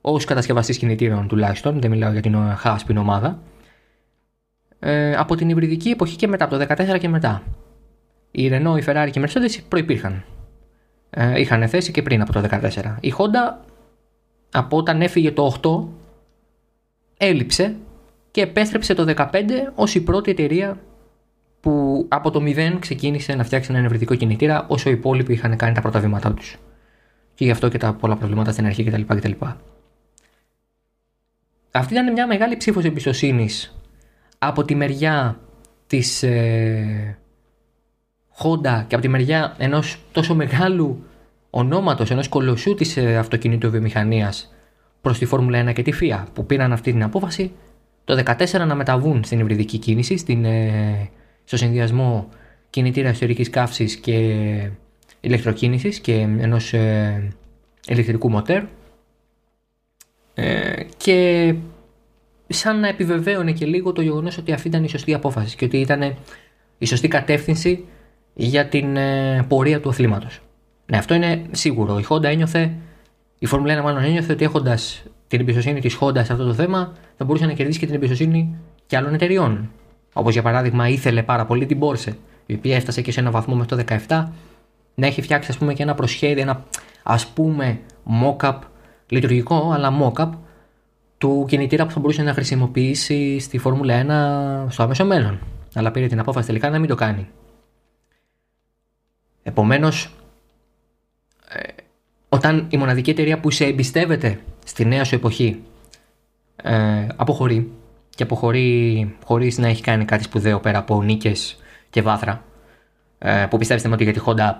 ως 0.00 0.24
κατασκευαστής 0.24 0.78
κινητήρων 0.78 1.28
τουλάχιστον, 1.28 1.80
δεν 1.80 1.90
μιλάω 1.90 2.12
για 2.12 2.20
την 2.20 2.36
Χάσπιν 2.56 2.96
ομάδα, 2.96 3.38
ε, 4.78 5.14
από 5.14 5.34
την 5.34 5.48
υβριδική 5.48 5.88
εποχή 5.88 6.16
και 6.16 6.26
μετά, 6.26 6.44
από 6.44 6.58
το 6.58 6.66
2014 6.68 6.98
και 6.98 7.08
μετά. 7.08 7.42
Η 8.30 8.50
Renault, 8.52 8.78
η 8.80 8.84
Ferrari 8.86 9.08
και 9.10 9.20
η 9.20 9.24
Mercedes 9.26 9.62
προπήρχαν. 9.68 10.24
Ε, 11.10 11.40
είχαν 11.40 11.68
θέση 11.68 11.90
και 11.90 12.02
πριν 12.02 12.20
από 12.20 12.32
το 12.32 12.40
2014. 12.40 12.96
Η 13.00 13.14
Honda 13.18 13.66
από 14.52 14.76
όταν 14.76 15.02
έφυγε 15.02 15.32
το 15.32 15.56
8 15.62 15.84
έλειψε 17.16 17.76
και 18.30 18.40
επέστρεψε 18.40 18.94
το 18.94 19.14
2015 19.16 19.28
ως 19.74 19.94
η 19.94 20.00
πρώτη 20.00 20.30
εταιρεία 20.30 20.78
που 21.60 22.06
από 22.08 22.30
το 22.30 22.40
0 22.42 22.76
ξεκίνησε 22.78 23.34
να 23.34 23.44
φτιάξει 23.44 23.72
ένα 23.74 23.84
ευρυδικό 23.84 24.14
κινητήρα 24.14 24.66
όσο 24.68 24.88
οι 24.88 24.92
υπόλοιποι 24.92 25.32
είχαν 25.32 25.56
κάνει 25.56 25.74
τα 25.74 25.80
πρώτα 25.80 26.00
βήματά 26.00 26.32
τους. 26.34 26.56
Και 27.34 27.44
γι' 27.44 27.50
αυτό 27.50 27.68
και 27.68 27.78
τα 27.78 27.92
πολλά 27.92 28.16
προβλήματα 28.16 28.52
στην 28.52 28.66
αρχή 28.66 28.84
κτλ. 28.84 29.02
κτλ. 29.06 29.30
Αυτή 31.70 31.92
ήταν 31.92 32.12
μια 32.12 32.26
μεγάλη 32.26 32.56
ψήφος 32.56 32.84
εμπιστοσύνης 32.84 33.80
από 34.38 34.64
τη 34.64 34.74
μεριά 34.74 35.40
της 35.86 36.22
ε, 36.22 37.18
Honda 38.42 38.84
και 38.86 38.94
από 38.94 39.00
τη 39.00 39.08
μεριά 39.08 39.54
ενός 39.58 39.98
τόσο 40.12 40.34
μεγάλου 40.34 41.04
ονόματος, 41.50 42.10
ενός 42.10 42.28
κολοσσού 42.28 42.74
της 42.74 42.96
ε, 42.96 43.16
αυτοκινήτου 43.16 43.70
βιομηχανίας 43.70 44.54
προς 45.00 45.18
τη 45.18 45.24
Φόρμουλα 45.24 45.70
1 45.70 45.72
και 45.72 45.82
τη 45.82 45.92
FIA 46.00 46.24
που 46.32 46.46
πήραν 46.46 46.72
αυτή 46.72 46.92
την 46.92 47.02
απόφαση 47.02 47.52
το 48.04 48.22
2014 48.26 48.66
να 48.66 48.74
μεταβούν 48.74 49.24
στην 49.24 49.38
υβριδική 49.38 49.78
κίνηση, 49.78 50.16
στην 50.16 50.44
ε, 50.44 51.10
στο 51.50 51.58
συνδυασμό 51.58 52.28
κινητήρα 52.70 53.10
ιστορικής 53.10 53.50
καύσης 53.50 53.96
και 53.96 54.14
ηλεκτροκίνησης 55.20 55.98
και 55.98 56.12
ενός 56.14 56.72
ε, 56.72 57.28
ηλεκτρικού 57.86 58.30
μοτέρ 58.30 58.62
ε, 60.34 60.82
και 60.96 61.54
σαν 62.46 62.80
να 62.80 62.88
επιβεβαίωνε 62.88 63.52
και 63.52 63.66
λίγο 63.66 63.92
το 63.92 64.02
γεγονός 64.02 64.38
ότι 64.38 64.52
αυτή 64.52 64.68
ήταν 64.68 64.84
η 64.84 64.88
σωστή 64.88 65.14
απόφαση 65.14 65.56
και 65.56 65.64
ότι 65.64 65.76
ήταν 65.76 66.14
η 66.78 66.86
σωστή 66.86 67.08
κατεύθυνση 67.08 67.84
για 68.34 68.66
την 68.66 68.96
ε, 68.96 69.44
πορεία 69.48 69.80
του 69.80 69.88
αθλήματος. 69.88 70.40
Ναι, 70.86 70.96
αυτό 70.96 71.14
είναι 71.14 71.42
σίγουρο. 71.50 71.98
Η 71.98 72.04
Honda 72.08 72.24
ένιωθε, 72.24 72.72
η 73.38 73.46
Φόρμουλα 73.46 73.80
1 73.80 73.82
μάλλον 73.82 74.02
ένιωθε 74.02 74.32
ότι 74.32 74.44
έχοντας 74.44 75.02
την 75.28 75.40
εμπιστοσύνη 75.40 75.80
της 75.80 75.98
Honda 76.00 76.24
σε 76.24 76.32
αυτό 76.32 76.44
το 76.44 76.54
θέμα 76.54 76.92
θα 77.16 77.24
μπορούσε 77.24 77.46
να 77.46 77.52
κερδίσει 77.52 77.78
και 77.78 77.86
την 77.86 77.94
εμπιστοσύνη 77.94 78.56
και 78.86 78.96
άλλων 78.96 79.14
εταιριών. 79.14 79.70
Όπως 80.12 80.32
για 80.32 80.42
παράδειγμα 80.42 80.88
ήθελε 80.88 81.22
πάρα 81.22 81.44
πολύ 81.46 81.66
την 81.66 81.78
Porsche, 81.80 82.12
η 82.46 82.54
οποία 82.54 82.76
έφτασε 82.76 83.02
και 83.02 83.12
σε 83.12 83.20
ένα 83.20 83.30
βαθμό 83.30 83.54
μέχρι 83.54 83.84
το 83.84 83.96
17 84.08 84.26
να 84.94 85.06
έχει 85.06 85.22
φτιάξει 85.22 85.50
ας 85.50 85.58
πούμε 85.58 85.74
και 85.74 85.82
ένα 85.82 85.94
προσχέδιο, 85.94 86.42
ένα 86.42 86.64
ας 87.02 87.26
πούμε 87.26 87.80
mock-up, 88.22 88.58
λειτουργικό 89.08 89.70
αλλά 89.72 89.92
mock-up 90.02 90.30
του 91.18 91.44
κινητήρα 91.48 91.86
που 91.86 91.90
θα 91.90 92.00
μπορούσε 92.00 92.22
να 92.22 92.32
χρησιμοποιήσει 92.32 93.38
στη 93.38 93.58
Φόρμουλα 93.58 94.66
1 94.66 94.72
στο 94.72 94.82
άμεσο 94.82 95.04
μέλλον. 95.04 95.38
Αλλά 95.74 95.90
πήρε 95.90 96.06
την 96.06 96.18
απόφαση 96.18 96.46
τελικά 96.46 96.70
να 96.70 96.78
μην 96.78 96.88
το 96.88 96.94
κάνει. 96.94 97.28
Επομένως, 99.42 100.14
ε, 101.48 101.62
όταν 102.28 102.66
η 102.70 102.76
μοναδική 102.76 103.10
εταιρεία 103.10 103.40
που 103.40 103.50
σε 103.50 103.64
εμπιστεύεται 103.64 104.40
στη 104.64 104.84
νέα 104.84 105.04
σου 105.04 105.14
εποχή 105.14 105.62
ε, 106.56 107.06
αποχωρεί, 107.16 107.72
και 108.14 108.22
αποχωρεί 108.22 109.16
χωρί 109.24 109.52
να 109.56 109.68
έχει 109.68 109.82
κάνει 109.82 110.04
κάτι 110.04 110.22
σπουδαίο 110.22 110.60
πέρα 110.60 110.78
από 110.78 111.02
νίκες 111.02 111.58
και 111.90 112.02
βάθρα. 112.02 112.44
Ε, 113.18 113.46
που 113.50 113.58
πιστεύετε 113.58 113.88
ότι 113.88 114.04
για 114.04 114.12
τη 114.12 114.20
Honda 114.26 114.52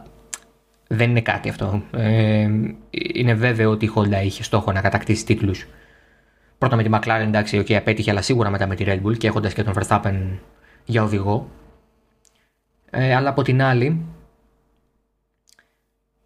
δεν 0.88 1.10
είναι 1.10 1.20
κάτι 1.20 1.48
αυτό. 1.48 1.82
Ε, 1.90 2.48
είναι 2.90 3.34
βέβαιο 3.34 3.70
ότι 3.70 3.84
η 3.84 3.92
Honda 3.94 4.24
είχε 4.24 4.42
στόχο 4.42 4.72
να 4.72 4.80
κατακτήσει 4.80 5.24
τίτλους. 5.24 5.66
Πρώτα 6.58 6.76
με 6.76 6.82
τη 6.82 6.88
McLaren, 6.92 7.20
εντάξει, 7.20 7.58
okay, 7.64 7.72
απέτυχε, 7.72 8.10
αλλά 8.10 8.22
σίγουρα 8.22 8.50
μετά 8.50 8.66
με 8.66 8.74
τη 8.74 8.84
Red 8.86 9.02
Bull 9.02 9.18
και 9.18 9.26
έχοντας 9.26 9.52
και 9.52 9.62
τον 9.62 9.74
Verstappen 9.76 10.38
για 10.84 11.02
οδηγό. 11.02 11.50
Ε, 12.90 13.14
αλλά 13.14 13.28
από 13.28 13.42
την 13.42 13.62
άλλη, 13.62 14.06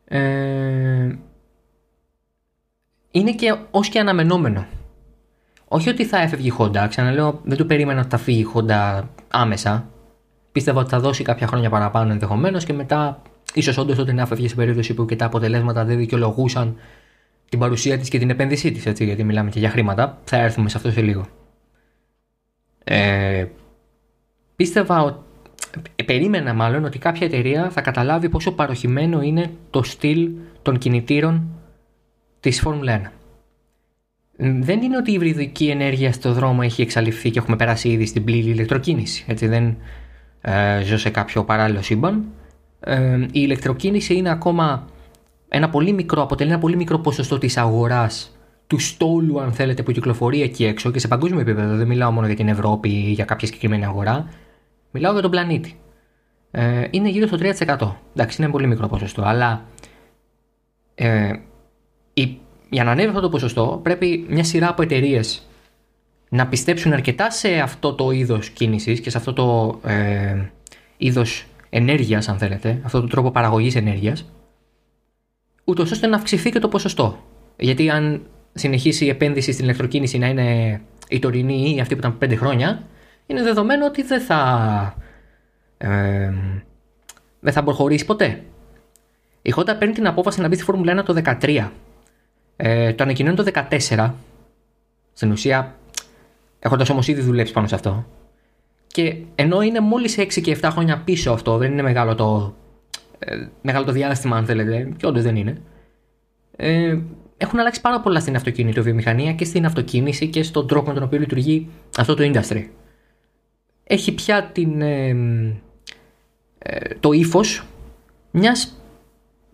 ε, 0.04 1.18
είναι 3.10 3.32
και 3.32 3.56
ως 3.70 3.88
και 3.88 3.98
αναμενόμενο 3.98 4.66
όχι 5.74 5.88
ότι 5.88 6.04
θα 6.04 6.18
έφευγε 6.18 6.48
η 6.48 6.52
Honda, 6.58 6.86
ξαναλέω, 6.88 7.40
δεν 7.44 7.56
του 7.56 7.66
περίμενα 7.66 8.00
ότι 8.00 8.08
θα 8.08 8.16
φύγει 8.16 8.40
η 8.40 8.46
Honda 8.54 9.02
άμεσα. 9.28 9.88
Πίστευα 10.52 10.80
ότι 10.80 10.90
θα 10.90 11.00
δώσει 11.00 11.22
κάποια 11.22 11.46
χρόνια 11.46 11.70
παραπάνω 11.70 12.12
ενδεχομένως 12.12 12.64
και 12.64 12.72
μετά 12.72 13.22
ίσως 13.54 13.78
όντως 13.78 13.96
τότε 13.96 14.12
να 14.12 14.26
φεύγει 14.26 14.48
σε 14.48 14.54
περίπτωση 14.54 14.94
που 14.94 15.04
και 15.04 15.16
τα 15.16 15.24
αποτελέσματα 15.24 15.84
δεν 15.84 15.96
δικαιολογούσαν 15.96 16.76
την 17.48 17.58
παρουσία 17.58 17.98
της 17.98 18.08
και 18.08 18.18
την 18.18 18.30
επένδυσή 18.30 18.72
της, 18.72 18.86
έτσι, 18.86 19.04
γιατί 19.04 19.24
μιλάμε 19.24 19.50
και 19.50 19.58
για 19.58 19.70
χρήματα. 19.70 20.18
Θα 20.24 20.36
έρθουμε 20.36 20.68
σε 20.68 20.76
αυτό 20.76 20.90
σε 20.90 21.00
λίγο. 21.00 21.26
Ε, 22.84 23.44
πίστευα 24.56 25.02
ότι 25.02 25.18
ε, 25.96 26.02
περίμενα 26.02 26.54
μάλλον 26.54 26.84
ότι 26.84 26.98
κάποια 26.98 27.26
εταιρεία 27.26 27.70
θα 27.70 27.80
καταλάβει 27.80 28.28
πόσο 28.28 28.52
παροχημένο 28.52 29.22
είναι 29.22 29.50
το 29.70 29.82
στυλ 29.82 30.30
των 30.62 30.78
κινητήρων 30.78 31.48
της 32.40 32.60
Φόρμουλα 32.60 33.00
1. 33.02 33.23
Δεν 34.36 34.82
είναι 34.82 34.96
ότι 34.96 35.10
η 35.10 35.14
υβριδική 35.14 35.68
ενέργεια 35.68 36.12
στο 36.12 36.32
δρόμο 36.32 36.60
έχει 36.62 36.82
εξαλειφθεί 36.82 37.30
και 37.30 37.38
έχουμε 37.38 37.56
περάσει 37.56 37.88
ήδη 37.88 38.06
στην 38.06 38.24
πλήρη 38.24 38.50
ηλεκτροκίνηση. 38.50 39.24
Έτσι 39.28 39.46
δεν 39.46 39.76
ε, 40.40 40.82
ζω 40.84 40.98
σε 40.98 41.10
κάποιο 41.10 41.44
παράλληλο 41.44 41.82
σύμπαν. 41.82 42.24
Ε, 42.80 43.16
η 43.20 43.28
ηλεκτροκίνηση 43.32 44.14
είναι 44.14 44.30
ακόμα 44.30 44.86
ένα 45.48 45.70
πολύ 45.70 45.92
μικρό, 45.92 46.22
αποτελεί 46.22 46.50
ένα 46.50 46.58
πολύ 46.58 46.76
μικρό 46.76 46.98
ποσοστό 46.98 47.38
της 47.38 47.56
αγοράς 47.56 48.36
του 48.66 48.78
στόλου, 48.78 49.40
αν 49.40 49.52
θέλετε, 49.52 49.82
που 49.82 49.92
κυκλοφορεί 49.92 50.42
εκεί 50.42 50.64
έξω 50.64 50.90
και 50.90 50.98
σε 50.98 51.08
παγκόσμιο 51.08 51.40
επίπεδο. 51.40 51.76
Δεν 51.76 51.86
μιλάω 51.86 52.10
μόνο 52.10 52.26
για 52.26 52.36
την 52.36 52.48
Ευρώπη 52.48 52.88
ή 52.88 53.12
για 53.12 53.24
κάποια 53.24 53.46
συγκεκριμένη 53.46 53.84
αγορά. 53.84 54.28
Μιλάω 54.90 55.12
για 55.12 55.22
τον 55.22 55.30
πλανήτη. 55.30 55.78
Ε, 56.50 56.86
είναι 56.90 57.08
γύρω 57.08 57.26
στο 57.26 57.36
3%. 57.40 57.92
Εντάξει, 58.14 58.42
είναι 58.42 58.50
πολύ 58.50 58.66
μικρό 58.66 58.88
ποσοστό, 58.88 59.22
αλλά 59.22 59.64
ε, 60.94 61.32
η, 62.14 62.38
για 62.74 62.84
να 62.84 62.90
ανέβει 62.90 63.08
αυτό 63.08 63.20
το 63.20 63.28
ποσοστό 63.28 63.80
πρέπει 63.82 64.26
μια 64.28 64.44
σειρά 64.44 64.68
από 64.68 64.82
εταιρείες 64.82 65.42
να 66.28 66.46
πιστέψουν 66.46 66.92
αρκετά 66.92 67.30
σε 67.30 67.58
αυτό 67.58 67.94
το 67.94 68.10
είδος 68.10 68.48
κίνησης 68.48 69.00
και 69.00 69.10
σε 69.10 69.18
αυτό 69.18 69.32
το 69.32 69.78
ε, 69.88 70.50
είδος 70.96 71.46
ενέργειας, 71.70 72.28
αν 72.28 72.38
θέλετε, 72.38 72.80
αυτό 72.82 73.00
το 73.00 73.06
τρόπο 73.06 73.30
παραγωγής 73.30 73.74
ενέργειας, 73.74 74.32
ούτως 75.64 75.90
ώστε 75.90 76.06
να 76.06 76.16
αυξηθεί 76.16 76.50
και 76.50 76.58
το 76.58 76.68
ποσοστό. 76.68 77.24
Γιατί 77.56 77.90
αν 77.90 78.22
συνεχίσει 78.54 79.04
η 79.04 79.08
επένδυση 79.08 79.52
στην 79.52 79.64
ηλεκτροκίνηση 79.64 80.18
να 80.18 80.26
είναι 80.26 80.80
η 81.08 81.18
τωρινή 81.18 81.74
ή 81.76 81.80
αυτή 81.80 81.96
που 81.96 82.00
ήταν 82.00 82.32
5 82.32 82.36
χρόνια, 82.36 82.82
είναι 83.26 83.42
δεδομένο 83.42 83.86
ότι 83.86 84.02
δεν 84.02 84.20
θα, 84.20 84.94
ε, 85.76 86.32
δεν 87.40 87.52
θα 87.52 87.62
προχωρήσει 87.62 88.04
ποτέ. 88.04 88.42
Η 89.42 89.54
Honda 89.56 89.74
παίρνει 89.78 89.94
την 89.94 90.06
απόφαση 90.06 90.40
να 90.40 90.48
μπει 90.48 90.54
στη 90.54 90.64
Φόρμουλα 90.64 90.92
1 90.92 91.04
το 91.04 91.12
2013. 91.40 91.70
Ε, 92.56 92.92
το 92.92 93.02
ανακοινώνει 93.02 93.36
το 93.36 93.44
2014. 93.70 94.10
Στην 95.12 95.30
ουσία, 95.30 95.74
έχοντας 96.58 96.90
όμως 96.90 97.08
ήδη 97.08 97.20
δουλέψει 97.20 97.52
πάνω 97.52 97.66
σε 97.66 97.74
αυτό. 97.74 98.06
Και 98.86 99.16
ενώ 99.34 99.62
είναι 99.62 99.80
μόλις 99.80 100.18
6 100.18 100.40
και 100.40 100.58
7 100.60 100.68
χρόνια 100.72 101.02
πίσω 101.04 101.32
αυτό, 101.32 101.56
δεν 101.56 101.72
είναι 101.72 101.82
μεγάλο 101.82 102.14
το, 102.14 102.54
ε, 103.18 103.46
μεγάλο 103.62 103.84
το 103.84 103.92
διάστημα, 103.92 104.36
αν 104.36 104.44
θέλετε, 104.44 104.92
και 104.96 105.06
όντως 105.06 105.22
δεν 105.22 105.36
είναι. 105.36 105.60
Ε, 106.56 106.98
έχουν 107.36 107.58
αλλάξει 107.58 107.80
πάρα 107.80 108.00
πολλά 108.00 108.20
στην 108.20 108.36
αυτοκίνητο 108.36 108.82
βιομηχανία 108.82 109.32
και 109.32 109.44
στην 109.44 109.64
αυτοκίνηση 109.64 110.28
και 110.28 110.42
στον 110.42 110.66
τρόπο 110.66 110.88
με 110.88 110.94
τον 110.94 111.02
οποίο 111.02 111.18
λειτουργεί 111.18 111.68
αυτό 111.96 112.14
το 112.14 112.30
industry. 112.32 112.64
Έχει 113.84 114.14
πια 114.14 114.44
την, 114.52 114.82
ε, 114.82 115.08
ε, 116.58 116.94
το 117.00 117.12
ύφος 117.12 117.66
μιας 118.30 118.78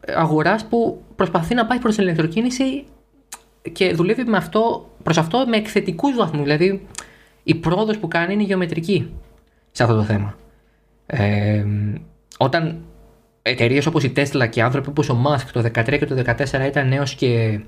αγοράς 0.06 0.64
που 0.64 1.02
προσπαθεί 1.16 1.54
να 1.54 1.66
πάει 1.66 1.78
προς 1.78 1.94
την 1.94 2.04
ηλεκτροκίνηση 2.04 2.84
και 3.72 3.92
δουλεύει 3.94 4.24
με 4.24 4.36
αυτό, 4.36 4.90
προς 5.02 5.18
αυτό 5.18 5.44
με 5.48 5.56
εκθετικούς 5.56 6.16
βαθμούς. 6.16 6.42
Δηλαδή 6.42 6.86
η 7.42 7.54
πρόοδος 7.54 7.98
που 7.98 8.08
κάνει 8.08 8.32
είναι 8.32 8.42
γεωμετρική 8.42 9.12
σε 9.70 9.82
αυτό 9.82 9.96
το 9.96 10.02
θέμα. 10.02 10.36
Ε, 11.06 11.64
όταν 12.38 12.84
εταιρείες 13.42 13.86
όπως 13.86 14.04
η 14.04 14.12
Tesla 14.16 14.48
και 14.50 14.62
άνθρωποι 14.62 14.88
όπως 14.88 15.08
ο 15.08 15.22
Musk 15.26 15.48
το 15.52 15.60
2013 15.60 15.98
και 15.98 16.06
το 16.06 16.22
2014 16.26 16.66
ήταν 16.66 16.88
νέος 16.88 17.14
και 17.14 17.60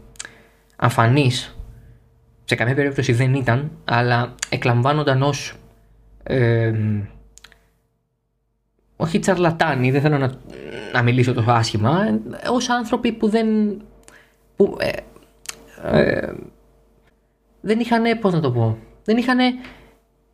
αφανή, 0.77 1.31
σε 2.45 2.55
καμία 2.55 2.75
περίπτωση 2.75 3.13
δεν 3.13 3.35
ήταν, 3.35 3.71
αλλά 3.85 4.35
εκλαμβάνονταν 4.49 5.23
ως. 5.23 5.55
Ε, 6.23 6.73
όχι 9.03 9.19
τσαρλατάνοι, 9.19 9.91
δεν 9.91 10.01
θέλω 10.01 10.19
να, 10.19 10.33
να 10.93 11.03
μιλήσω 11.03 11.35
τόσο 11.35 11.51
άσχημα, 11.51 12.21
ως 12.51 12.69
άνθρωποι 12.69 13.13
που 13.13 13.29
δεν. 13.29 13.47
Που, 14.57 14.77
ε, 14.81 14.91
ε, 15.99 16.33
δεν 17.61 17.81
είχαν, 17.81 18.19
πώς 18.19 18.33
να 18.33 18.41
το 18.41 18.53
πω, 18.53 18.79
δεν 19.05 19.17
είχαν, 19.17 19.39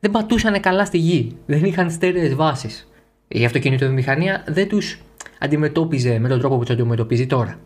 δεν 0.00 0.10
πατούσαν 0.10 0.60
καλά 0.60 0.84
στη 0.84 0.98
γη, 0.98 1.36
δεν 1.46 1.64
είχαν 1.64 1.90
στέρεες 1.90 2.34
βάσεις. 2.34 2.88
Η 3.28 3.44
αυτοκινητοβιομηχανία 3.44 4.44
δεν 4.46 4.68
τους 4.68 5.00
αντιμετώπιζε 5.38 6.18
με 6.18 6.28
τον 6.28 6.38
τρόπο 6.38 6.56
που 6.56 6.64
τους 6.64 6.74
αντιμετωπίζει 6.74 7.26
τώρα. 7.26 7.58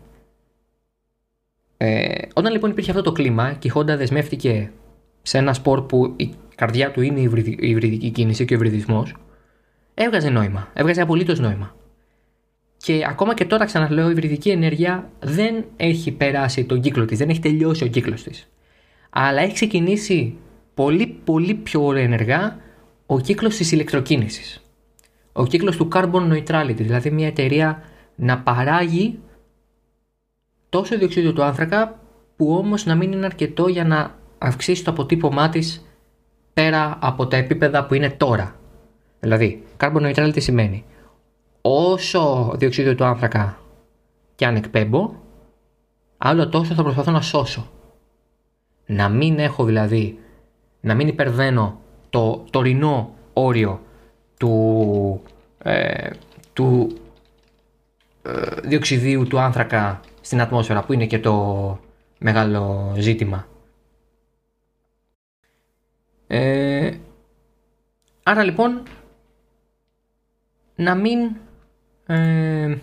Ε, 1.77 2.15
όταν 2.33 2.51
λοιπόν 2.51 2.69
υπήρχε 2.69 2.89
αυτό 2.89 3.03
το 3.03 3.11
κλίμα 3.11 3.53
και 3.53 3.67
η 3.67 3.71
Honda 3.75 3.85
δεσμεύτηκε 3.85 4.71
σε 5.21 5.37
ένα 5.37 5.53
σπορ 5.53 5.81
που 5.81 6.13
η 6.15 6.33
καρδιά 6.55 6.91
του 6.91 7.01
είναι 7.01 7.19
η 7.19 7.29
υβριδική 7.59 8.09
κίνηση 8.09 8.45
και 8.45 8.53
ο 8.53 8.57
υβριδισμός, 8.57 9.15
έβγαζε 9.93 10.29
νόημα. 10.29 10.67
Έβγαζε 10.73 11.01
απολύτως 11.01 11.39
νόημα. 11.39 11.75
Και 12.77 13.05
ακόμα 13.07 13.33
και 13.33 13.45
τώρα, 13.45 13.65
ξαναλέω, 13.65 14.07
η 14.07 14.11
υβριδική 14.11 14.49
ενέργεια 14.49 15.09
δεν 15.19 15.65
έχει 15.77 16.11
περάσει 16.11 16.65
τον 16.65 16.81
κύκλο 16.81 17.05
της, 17.05 17.17
δεν 17.17 17.29
έχει 17.29 17.39
τελειώσει 17.39 17.83
ο 17.83 17.87
κύκλος 17.87 18.23
της. 18.23 18.47
Αλλά 19.09 19.41
έχει 19.41 19.53
ξεκινήσει 19.53 20.35
πολύ, 20.73 21.07
πολύ 21.23 21.53
πιο 21.53 21.93
ενεργά 21.95 22.57
ο 23.05 23.19
κύκλος 23.19 23.55
της 23.55 23.71
ηλεκτροκίνησης 23.71 24.63
ο 25.33 25.45
κύκλος 25.45 25.77
του 25.77 25.87
carbon 25.93 26.31
neutrality, 26.31 26.75
δηλαδή 26.75 27.11
μια 27.11 27.27
εταιρεία 27.27 27.83
να 28.15 28.39
παράγει 28.39 29.19
τόσο 30.69 30.97
διοξείδιο 30.97 31.33
του 31.33 31.43
άνθρακα 31.43 31.99
που 32.35 32.53
όμως 32.53 32.85
να 32.85 32.95
μην 32.95 33.11
είναι 33.11 33.25
αρκετό 33.25 33.67
για 33.67 33.85
να 33.85 34.15
αυξήσει 34.37 34.83
το 34.83 34.91
αποτύπωμά 34.91 35.49
της 35.49 35.85
πέρα 36.53 36.97
από 37.01 37.27
τα 37.27 37.37
επίπεδα 37.37 37.85
που 37.85 37.93
είναι 37.93 38.09
τώρα. 38.09 38.55
Δηλαδή, 39.23 39.63
carbon 39.79 40.13
neutrality 40.13 40.41
σημαίνει; 40.41 40.85
Όσο 41.61 42.53
διοξείδιο 42.55 42.95
του 42.95 43.03
άνθρακα 43.03 43.57
και 44.35 44.45
αν 44.45 44.55
εκπέμπω, 44.55 45.13
άλλο 46.17 46.49
τόσο 46.49 46.73
θα 46.73 46.83
προσπαθώ 46.83 47.11
να 47.11 47.21
σώσω. 47.21 47.69
Να 48.85 49.09
μην 49.09 49.39
έχω 49.39 49.63
δηλαδή, 49.63 50.19
να 50.81 50.93
μην 50.93 51.07
υπερβαίνω 51.07 51.79
το 52.09 52.45
τωρινό 52.49 53.13
όριο 53.33 53.81
του, 54.37 55.21
ε, 55.57 56.09
του 56.53 56.97
ε, 58.21 58.31
διοξιδίου 58.63 59.27
του 59.27 59.39
άνθρακα 59.39 59.99
στην 60.21 60.41
ατμόσφαιρα 60.41 60.83
που 60.83 60.93
είναι 60.93 61.05
και 61.05 61.19
το 61.19 61.79
μεγάλο 62.19 62.93
ζήτημα. 62.97 63.47
Ε, 66.27 66.91
άρα 68.23 68.43
λοιπόν 68.43 68.83
να 70.75 70.95
μην 70.95 71.35
ε, 72.05 72.77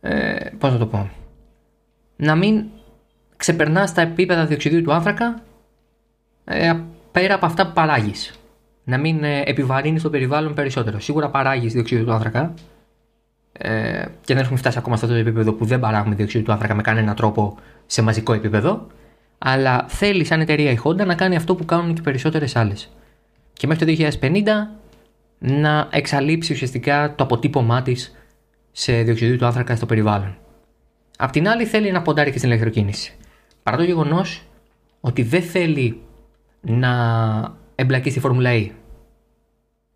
ε, 0.00 0.50
πώς 0.58 0.72
να 0.72 0.78
το 0.78 0.86
πω 0.86 1.10
να 2.16 2.34
μην 2.34 2.64
ξεπερνάς 3.36 3.94
τα 3.94 4.00
επίπεδα 4.00 4.46
διοξιδίου 4.46 4.82
του 4.82 4.92
άνθρακα 4.92 5.42
ε, 6.44 6.72
πέρα 7.12 7.34
από 7.34 7.46
αυτά 7.46 7.66
που 7.66 7.72
παράγεις. 7.72 8.38
Να 8.84 8.98
μην 8.98 9.24
ε, 9.24 9.42
επιβαρύνεις 9.44 10.02
το 10.02 10.10
περιβάλλον 10.10 10.54
περισσότερο. 10.54 11.00
Σίγουρα 11.00 11.30
παράγεις 11.30 11.72
διοξείδιο 11.72 12.04
του 12.04 12.12
άνθρακα. 12.12 12.54
Ε, 13.52 14.04
και 14.20 14.34
δεν 14.34 14.42
έχουμε 14.42 14.58
φτάσει 14.58 14.78
ακόμα 14.78 14.96
σε 14.96 15.04
αυτό 15.04 15.16
το 15.16 15.22
επίπεδο 15.22 15.52
που 15.52 15.64
δεν 15.64 15.80
παράγουμε 15.80 16.14
διοξείδιο 16.14 16.46
του 16.46 16.52
άνθρακα 16.52 16.74
με 16.74 16.82
κανένα 16.82 17.14
τρόπο 17.14 17.58
σε 17.86 18.02
μαζικό 18.02 18.32
επίπεδο. 18.32 18.86
Αλλά 19.38 19.84
θέλεις 19.88 20.26
σαν 20.26 20.40
εταιρεία 20.40 20.70
η 20.70 20.78
Honda 20.84 21.06
να 21.06 21.14
κάνει 21.14 21.36
αυτό 21.36 21.54
που 21.54 21.64
κάνουν 21.64 21.94
και 21.94 22.00
περισσότερες 22.00 22.56
άλλες. 22.56 22.90
Και 23.54 23.66
μέχρι 23.66 23.96
το 23.96 24.10
2050 24.20 24.42
να 25.38 25.88
εξαλείψει 25.90 26.52
ουσιαστικά 26.52 27.14
το 27.14 27.24
αποτύπωμά 27.24 27.82
της 27.82 28.14
σε 28.72 29.02
διοξείδιο 29.02 29.36
του 29.36 29.46
άνθρακα 29.46 29.76
στο 29.76 29.86
περιβάλλον. 29.86 30.36
Απ' 31.18 31.30
την 31.30 31.48
άλλη 31.48 31.64
θέλει 31.64 31.90
να 31.92 32.02
ποντάρει 32.02 32.30
και 32.30 32.38
στην 32.38 32.50
ηλεκτροκίνηση. 32.50 33.14
Παρά 33.62 33.76
το 33.76 33.82
γεγονός 33.82 34.42
ότι 35.00 35.22
δεν 35.22 35.42
θέλει 35.42 36.00
να 36.60 36.90
εμπλακεί 37.74 38.10
στη 38.10 38.20
Φόρμουλα 38.20 38.50
E. 38.52 38.70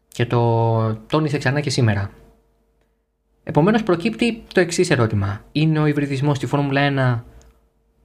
Και 0.08 0.26
το 0.26 0.94
τόνισε 0.94 1.38
ξανά 1.38 1.60
και 1.60 1.70
σήμερα. 1.70 2.10
Επομένως 3.44 3.82
προκύπτει 3.82 4.42
το 4.54 4.60
εξής 4.60 4.90
ερώτημα. 4.90 5.44
Είναι 5.52 5.78
ο 5.78 5.86
υβριδισμός 5.86 6.36
στη 6.36 6.46
Φόρμουλα 6.46 7.18
1 7.18 7.22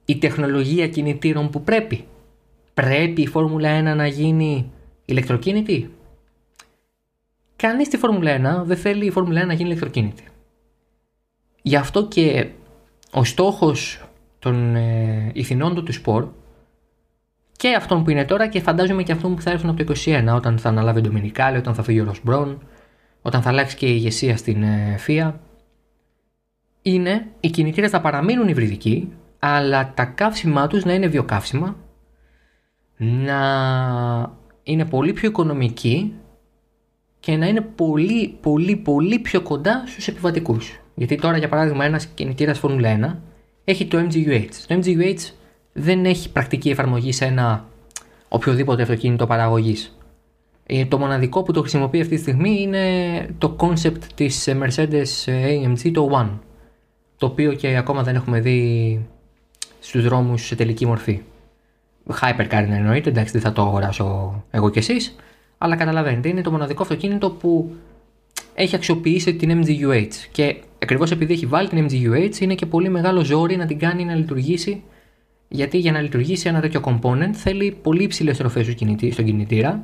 η 0.04 0.16
τεχνολογία 0.16 0.88
κινητήρων 0.88 1.50
που 1.50 1.62
πρέπει; 1.62 2.04
Πρέπει 2.74 3.22
η 3.22 3.26
Φόρμουλα 3.26 3.80
1 3.80 3.96
να 3.96 4.06
γίνει 4.06 4.70
ηλεκτροκίνητη. 5.04 5.94
Κανείς 7.56 7.86
στη 7.86 7.96
Φόρμουλα 7.96 8.60
1 8.62 8.64
δεν 8.64 8.76
θέλει 8.76 9.06
η 9.06 9.10
Φόρμουλα 9.10 9.42
1 9.42 9.46
να 9.46 9.52
γίνει 9.52 9.68
ηλεκτροκίνητη. 9.68 10.24
Γι' 11.62 11.76
αυτό 11.76 12.06
και 12.06 12.50
ο 13.12 13.24
στόχος 13.24 14.08
των 14.38 14.76
ε, 14.76 15.30
ηθινών 15.34 15.74
του 15.74 15.82
του 15.82 15.92
σπορ 15.92 16.28
και 17.56 17.74
αυτόν 17.74 18.04
που 18.04 18.10
είναι 18.10 18.24
τώρα 18.24 18.46
και 18.46 18.60
φαντάζομαι 18.60 19.02
και 19.02 19.12
αυτόν 19.12 19.34
που 19.34 19.40
θα 19.40 19.50
έρθουν 19.50 19.70
από 19.70 19.84
το 19.84 19.94
2021 20.04 20.28
όταν 20.34 20.58
θα 20.58 20.68
αναλάβει 20.68 20.98
ο 20.98 21.02
Ντομινικάλη, 21.02 21.56
όταν 21.56 21.74
θα 21.74 21.82
φύγει 21.82 22.00
ο 22.00 22.04
Ροσμπρόν, 22.04 22.66
όταν 23.22 23.42
θα 23.42 23.48
αλλάξει 23.48 23.76
και 23.76 23.86
η 23.86 23.92
ηγεσία 23.94 24.36
στην 24.36 24.64
ΦΙΑ. 24.98 25.26
Ε, 25.26 25.34
είναι 26.82 27.26
οι 27.40 27.50
κινητήρες 27.50 27.90
θα 27.90 28.00
παραμείνουν 28.00 28.48
υβριδικοί, 28.48 29.12
αλλά 29.38 29.92
τα 29.94 30.04
καύσιμά 30.04 30.66
τους 30.66 30.84
να 30.84 30.92
είναι 30.92 31.06
βιοκαύσιμα, 31.06 31.76
να 32.96 33.38
είναι 34.64 34.84
πολύ 34.84 35.12
πιο 35.12 35.28
οικονομική 35.28 36.12
και 37.20 37.36
να 37.36 37.46
είναι 37.46 37.60
πολύ, 37.60 38.38
πολύ, 38.40 38.76
πολύ 38.76 39.18
πιο 39.18 39.40
κοντά 39.40 39.84
στους 39.86 40.08
επιβατικούς. 40.08 40.80
Γιατί 40.94 41.14
τώρα, 41.14 41.38
για 41.38 41.48
παράδειγμα, 41.48 41.84
ένας 41.84 42.06
κινητήρας 42.06 42.60
Formula 42.62 42.84
1 42.84 43.16
έχει 43.64 43.86
το 43.86 43.98
MGUH. 43.98 44.48
Το 44.66 44.80
MGUH 44.82 45.18
δεν 45.72 46.04
έχει 46.04 46.32
πρακτική 46.32 46.70
εφαρμογή 46.70 47.12
σε 47.12 47.24
ένα 47.24 47.68
οποιοδήποτε 48.28 48.82
αυτοκίνητο 48.82 49.26
παραγωγής. 49.26 49.98
Ε, 50.66 50.84
το 50.84 50.98
μοναδικό 50.98 51.42
που 51.42 51.52
το 51.52 51.60
χρησιμοποιεί 51.60 52.00
αυτή 52.00 52.14
τη 52.14 52.20
στιγμή 52.20 52.60
είναι 52.60 52.84
το 53.38 53.56
concept 53.58 54.02
της 54.14 54.48
Mercedes 54.48 55.04
AMG, 55.26 55.90
το 55.92 56.08
One, 56.12 56.38
το 57.16 57.26
οποίο 57.26 57.52
και 57.52 57.76
ακόμα 57.76 58.02
δεν 58.02 58.14
έχουμε 58.14 58.40
δει 58.40 59.00
στους 59.80 60.04
δρόμους 60.04 60.46
σε 60.46 60.54
τελική 60.54 60.86
μορφή. 60.86 61.20
Hypercar 62.06 62.64
είναι 62.66 62.76
εννοείται, 62.76 63.08
εντάξει 63.08 63.32
δεν 63.32 63.40
θα 63.40 63.52
το 63.52 63.62
αγοράσω 63.62 64.42
εγώ 64.50 64.70
κι 64.70 64.78
εσείς, 64.78 65.16
αλλά 65.58 65.76
καταλαβαίνετε 65.76 66.28
είναι 66.28 66.40
το 66.40 66.50
μοναδικό 66.50 66.82
αυτοκίνητο 66.82 67.30
που 67.30 67.74
έχει 68.54 68.74
αξιοποιήσει 68.74 69.34
την 69.34 69.62
MGUH 69.62 70.08
και 70.32 70.56
ακριβώς 70.78 71.10
επειδή 71.10 71.32
έχει 71.32 71.46
βάλει 71.46 71.68
την 71.68 71.86
MGUH 71.88 72.40
είναι 72.40 72.54
και 72.54 72.66
πολύ 72.66 72.88
μεγάλο 72.88 73.24
ζόρι 73.24 73.56
να 73.56 73.66
την 73.66 73.78
κάνει 73.78 74.04
να 74.04 74.14
λειτουργήσει 74.14 74.82
γιατί 75.48 75.78
για 75.78 75.92
να 75.92 76.00
λειτουργήσει 76.00 76.48
ένα 76.48 76.60
τέτοιο 76.60 76.80
component 76.84 77.30
θέλει 77.32 77.78
πολύ 77.82 78.02
υψηλές 78.02 78.36
τροφές 78.36 78.66
στον 79.12 79.24
κινητήρα 79.24 79.82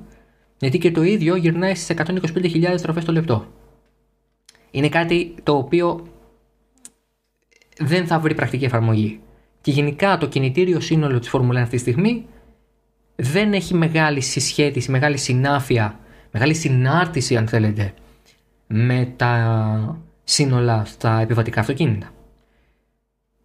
γιατί 0.58 0.78
και 0.78 0.90
το 0.90 1.02
ίδιο 1.02 1.36
γυρνάει 1.36 1.74
στις 1.74 1.96
125.000 1.96 2.74
στροφές 2.76 3.04
το 3.04 3.12
λεπτό. 3.12 3.46
Είναι 4.70 4.88
κάτι 4.88 5.34
το 5.42 5.56
οποίο 5.56 6.06
δεν 7.78 8.06
θα 8.06 8.18
βρει 8.18 8.34
πρακτική 8.34 8.64
εφαρμογή. 8.64 9.20
Και 9.60 9.70
γενικά 9.70 10.18
το 10.18 10.28
κινητήριο 10.28 10.80
σύνολο 10.80 11.18
της 11.18 11.28
Φόρμουλα 11.28 11.60
αυτή 11.60 11.74
τη 11.74 11.80
στιγμή 11.80 12.26
δεν 13.16 13.52
έχει 13.52 13.74
μεγάλη 13.74 14.20
συσχέτιση, 14.20 14.90
μεγάλη 14.90 15.16
συνάφεια, 15.16 15.98
μεγάλη 16.30 16.54
συνάρτηση 16.54 17.36
αν 17.36 17.48
θέλετε 17.48 17.94
με 18.66 19.12
τα 19.16 20.00
σύνολα 20.24 20.84
στα 20.84 21.20
επιβατικά 21.20 21.60
αυτοκίνητα. 21.60 22.10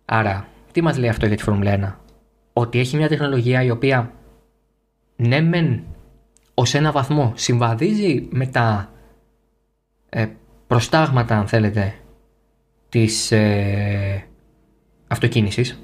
Άρα, 0.06 0.48
τι 0.72 0.82
μας 0.82 0.98
λέει 0.98 1.10
αυτό 1.10 1.26
για 1.26 1.36
τη 1.36 1.44
Φόρμουλα 1.44 2.00
1? 2.00 2.02
Ότι 2.54 2.80
έχει 2.80 2.98
μια 2.98 3.08
τεχνολογία 3.08 3.64
η 3.64 3.70
οποία 3.70 4.12
ναι 5.16 5.42
μεν 5.42 5.84
ως 6.54 6.74
ένα 6.74 6.92
βαθμό 6.92 7.34
συμβαδίζει 7.36 8.28
με 8.30 8.46
τα 8.48 8.92
ε, 10.10 10.28
προστάγματα 10.68 11.38
αν 11.38 11.48
θέλετε 11.48 11.94
της 12.90 13.32
ε, 13.32 14.28
αυτοκίνησης 15.08 15.80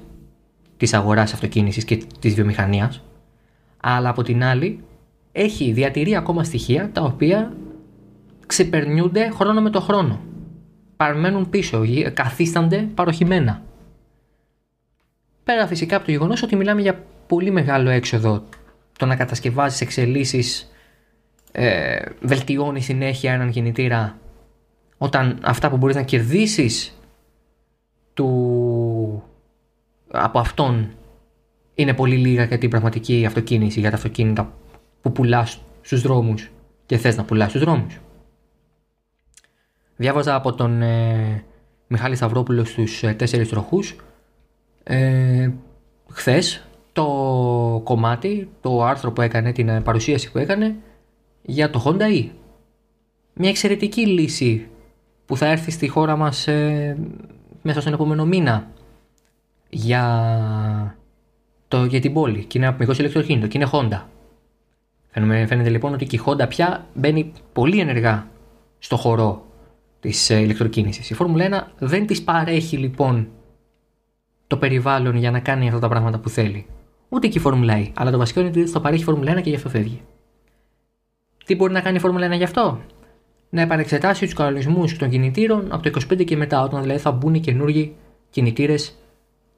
της 0.82 0.94
αγοράς 0.94 1.32
αυτοκίνησης 1.32 1.84
και 1.84 2.02
της 2.18 2.34
βιομηχανίας 2.34 3.02
αλλά 3.80 4.08
από 4.08 4.22
την 4.22 4.44
άλλη 4.44 4.84
έχει 5.32 5.72
διατηρεί 5.72 6.16
ακόμα 6.16 6.44
στοιχεία 6.44 6.90
τα 6.92 7.02
οποία 7.02 7.52
ξεπερνιούνται 8.46 9.30
χρόνο 9.30 9.60
με 9.60 9.70
το 9.70 9.80
χρόνο. 9.80 10.20
Παρμένουν 10.96 11.50
πίσω, 11.50 11.84
καθίστανται 12.12 12.88
παροχημένα. 12.94 13.62
Πέρα 15.44 15.66
φυσικά 15.66 15.96
από 15.96 16.04
το 16.04 16.10
γεγονός 16.10 16.42
ότι 16.42 16.56
μιλάμε 16.56 16.80
για 16.80 17.04
πολύ 17.26 17.50
μεγάλο 17.50 17.90
έξοδο 17.90 18.44
το 18.98 19.06
να 19.06 19.16
κατασκευάζεις 19.16 19.80
εξελίσεις 19.80 20.72
ε, 21.52 21.96
βελτιώνεις 22.20 22.84
συνέχεια 22.84 23.32
έναν 23.32 23.50
κινητήρα 23.50 24.18
όταν 24.98 25.38
αυτά 25.42 25.70
που 25.70 25.76
μπορείς 25.76 25.96
να 25.96 26.02
κερδίσεις 26.02 26.98
του, 28.14 29.31
από 30.12 30.38
αυτόν 30.38 30.88
είναι 31.74 31.94
πολύ 31.94 32.16
λίγα 32.16 32.44
για 32.44 32.58
την 32.58 32.70
πραγματική 32.70 33.24
αυτοκίνηση, 33.26 33.80
για 33.80 33.90
τα 33.90 33.96
αυτοκίνητα 33.96 34.52
που 35.00 35.12
πουλάς 35.12 35.60
στους 35.80 36.02
δρόμους 36.02 36.50
και 36.86 36.96
θες 36.96 37.16
να 37.16 37.24
πουλάς 37.24 37.48
στους 37.48 37.62
δρόμους. 37.62 38.00
Διάβαζα 39.96 40.34
από 40.34 40.52
τον 40.54 40.82
ε, 40.82 41.44
Μιχάλη 41.86 42.16
Σταυρόπουλο 42.16 42.64
στους 42.64 43.02
ε, 43.02 43.14
τέσσερις 43.14 43.48
τροχούς 43.48 43.96
ε, 44.82 45.50
χθες 46.08 46.66
το 46.92 47.04
κομμάτι, 47.84 48.48
το 48.60 48.84
άρθρο 48.84 49.12
που 49.12 49.20
έκανε, 49.20 49.52
την 49.52 49.82
παρουσίαση 49.82 50.30
που 50.32 50.38
έκανε 50.38 50.76
για 51.42 51.70
το 51.70 51.82
Honda 51.86 52.02
E. 52.02 52.28
Μια 53.34 53.48
εξαιρετική 53.48 54.06
λύση 54.06 54.66
που 55.26 55.36
θα 55.36 55.46
έρθει 55.46 55.70
στη 55.70 55.88
χώρα 55.88 56.16
μας 56.16 56.48
ε, 56.48 56.96
μέσα 57.62 57.80
στον 57.80 57.92
επόμενο 57.92 58.24
μήνα 58.24 58.70
για, 59.74 60.96
το, 61.68 61.84
για 61.84 62.00
την 62.00 62.12
πόλη 62.12 62.44
και 62.44 62.58
είναι 62.58 62.66
ένα 62.66 62.76
μικρό 62.78 62.94
ηλεκτροκίνητο 62.98 63.46
και 63.46 63.58
είναι 63.58 63.68
Honda. 63.72 64.02
Φαίνεται, 65.10 65.46
φαίνεται 65.46 65.70
λοιπόν 65.70 65.92
ότι 65.92 66.06
και 66.06 66.16
η 66.16 66.20
Honda 66.26 66.48
πια 66.48 66.86
μπαίνει 66.94 67.32
πολύ 67.52 67.80
ενεργά 67.80 68.26
στο 68.78 68.96
χώρο 68.96 69.46
της 70.00 70.30
ε, 70.30 70.40
ηλεκτροκίνησης. 70.40 71.10
Η 71.10 71.14
Φόρμουλα 71.14 71.70
1 71.70 71.72
δεν 71.78 72.06
της 72.06 72.22
παρέχει 72.22 72.76
λοιπόν 72.76 73.28
το 74.46 74.56
περιβάλλον 74.56 75.16
για 75.16 75.30
να 75.30 75.40
κάνει 75.40 75.68
αυτά 75.68 75.78
τα 75.78 75.88
πράγματα 75.88 76.18
που 76.18 76.28
θέλει. 76.28 76.66
Ούτε 77.08 77.26
και 77.28 77.38
η 77.38 77.40
Φόρμουλα 77.40 77.78
E. 77.78 77.90
Αλλά 77.94 78.10
το 78.10 78.18
βασικό 78.18 78.40
είναι 78.40 78.48
ότι 78.48 78.66
θα 78.66 78.80
παρέχει 78.80 79.02
η 79.02 79.04
Φόρμουλα 79.04 79.38
1 79.38 79.42
και 79.42 79.48
γι' 79.48 79.56
αυτό 79.56 79.68
φεύγει. 79.68 80.00
Τι 81.44 81.54
μπορεί 81.54 81.72
να 81.72 81.80
κάνει 81.80 81.96
η 81.96 82.00
Φόρμουλα 82.00 82.34
1 82.34 82.36
γι' 82.36 82.44
αυτό; 82.44 82.80
Να 83.50 83.60
επανεξετάσει 83.60 84.24
τους 84.24 84.34
κανονισμούς 84.34 84.96
των 84.96 85.10
κινητήρων 85.10 85.72
από 85.72 85.90
το 85.90 86.00
25 86.10 86.24
και 86.24 86.36
μετά, 86.36 86.62
όταν 86.62 86.80
δηλαδή 86.82 87.00
θα 87.00 87.10
μπουν 87.10 87.34
οι 87.34 87.40
καινούργιοι 87.40 87.96
κινητήρες, 88.30 89.01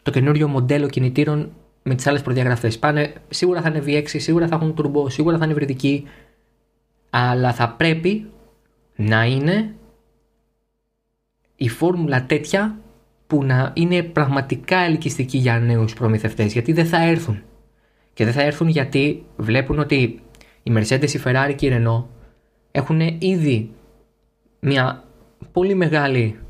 το 0.04 0.10
καινούριο 0.10 0.48
μοντέλο 0.48 0.88
κινητήρων 0.88 1.52
με 1.82 1.94
τις 1.94 2.06
άλλες 2.06 2.22
προδιαγραφές. 2.22 2.78
Πάνε, 2.78 3.12
σίγουρα 3.28 3.60
θα 3.60 3.68
είναι 3.68 3.82
V6, 3.86 4.04
σίγουρα 4.06 4.46
θα 4.46 4.54
έχουν 4.54 4.74
turbo, 4.78 5.10
σίγουρα 5.10 5.38
θα 5.38 5.44
είναι 5.44 5.52
υβριδική, 5.52 6.04
αλλά 7.10 7.52
θα 7.52 7.68
πρέπει 7.68 8.30
να 8.96 9.24
είναι 9.24 9.74
η 11.56 11.68
φόρμουλα 11.68 12.24
τέτοια 12.24 12.78
που 13.26 13.44
να 13.44 13.72
είναι 13.74 14.02
πραγματικά 14.02 14.78
ελκυστική 14.78 15.38
για 15.38 15.58
νέους 15.58 15.94
προμηθευτές 15.94 16.52
γιατί 16.52 16.72
δεν 16.72 16.86
θα 16.86 17.02
έρθουν. 17.02 17.42
Και 18.12 18.24
δεν 18.24 18.32
θα 18.32 18.42
έρθουν 18.42 18.68
γιατί 18.68 19.24
βλέπουν 19.36 19.78
ότι 19.78 20.22
η 20.62 20.72
Mercedes, 20.76 21.10
η 21.10 21.20
Ferrari 21.24 21.52
και 21.56 21.66
η 21.66 21.70
Renault 21.72 22.04
έχουν 22.70 23.00
ήδη 23.18 23.70
μια 24.60 25.04
πολύ 25.52 25.74
μεγάλη 25.74 26.38
ε, 26.38 26.43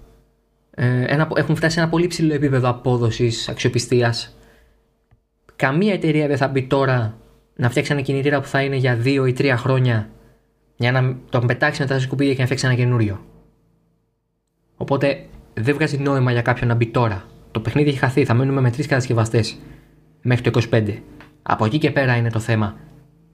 ένα, 0.76 1.28
έχουν 1.36 1.56
φτάσει 1.56 1.74
σε 1.74 1.80
ένα 1.80 1.88
πολύ 1.88 2.06
ψηλό 2.06 2.34
επίπεδο 2.34 2.68
απόδοσης, 2.68 3.48
αξιοπιστίας. 3.48 4.36
Καμία 5.56 5.92
εταιρεία 5.92 6.26
δεν 6.26 6.36
θα 6.36 6.48
μπει 6.48 6.62
τώρα 6.62 7.18
να 7.56 7.70
φτιάξει 7.70 7.92
ένα 7.92 8.00
κινητήρα 8.00 8.40
που 8.40 8.46
θα 8.46 8.62
είναι 8.62 8.76
για 8.76 8.98
2 9.04 9.24
ή 9.26 9.34
3 9.38 9.54
χρόνια 9.56 10.08
για 10.76 10.92
να 10.92 11.16
τον 11.30 11.46
πετάξει 11.46 11.80
μετά 11.80 11.94
στα 11.94 12.02
σκουπίδια 12.02 12.32
και 12.32 12.38
να 12.38 12.44
φτιάξει 12.44 12.66
ένα 12.66 12.74
καινούριο. 12.74 13.20
Οπότε 14.76 15.26
δεν 15.54 15.74
βγάζει 15.74 15.98
νόημα 15.98 16.32
για 16.32 16.42
κάποιον 16.42 16.68
να 16.68 16.74
μπει 16.74 16.86
τώρα. 16.86 17.24
Το 17.50 17.60
παιχνίδι 17.60 17.88
έχει 17.88 17.98
χαθεί. 17.98 18.24
Θα 18.24 18.34
μένουμε 18.34 18.60
με 18.60 18.70
τρεις 18.70 18.86
κατασκευαστές 18.86 19.58
μέχρι 20.22 20.50
το 20.50 20.60
25. 20.70 20.94
Από 21.42 21.64
εκεί 21.64 21.78
και 21.78 21.90
πέρα 21.90 22.16
είναι 22.16 22.30
το 22.30 22.38
θέμα. 22.38 22.76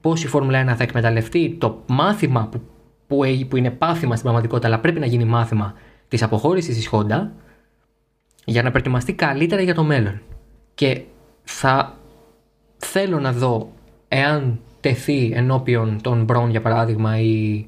Πώς 0.01 0.23
η 0.23 0.27
Φόρμουλα 0.27 0.73
1 0.73 0.75
θα 0.75 0.83
εκμεταλλευτεί 0.83 1.55
το 1.59 1.83
μάθημα 1.87 2.47
που, 2.47 2.61
που, 3.07 3.45
που 3.47 3.57
είναι 3.57 3.71
πάθημα 3.71 4.11
στην 4.11 4.23
πραγματικότητα, 4.23 4.67
αλλά 4.67 4.79
πρέπει 4.79 4.99
να 4.99 5.05
γίνει 5.05 5.25
μάθημα 5.25 5.73
της 6.11 6.23
αποχώρησης 6.23 6.75
της 6.75 6.89
Honda 6.91 7.27
για 8.45 8.63
να 8.63 8.69
προετοιμαστεί 8.69 9.13
καλύτερα 9.13 9.61
για 9.61 9.73
το 9.73 9.83
μέλλον. 9.83 10.21
Και 10.73 11.01
θα 11.43 11.97
θέλω 12.77 13.19
να 13.19 13.31
δω 13.31 13.71
εάν 14.07 14.59
τεθεί 14.79 15.31
ενώπιον 15.33 16.01
των 16.01 16.23
Μπρον 16.23 16.49
για 16.49 16.61
παράδειγμα 16.61 17.19
ή 17.19 17.65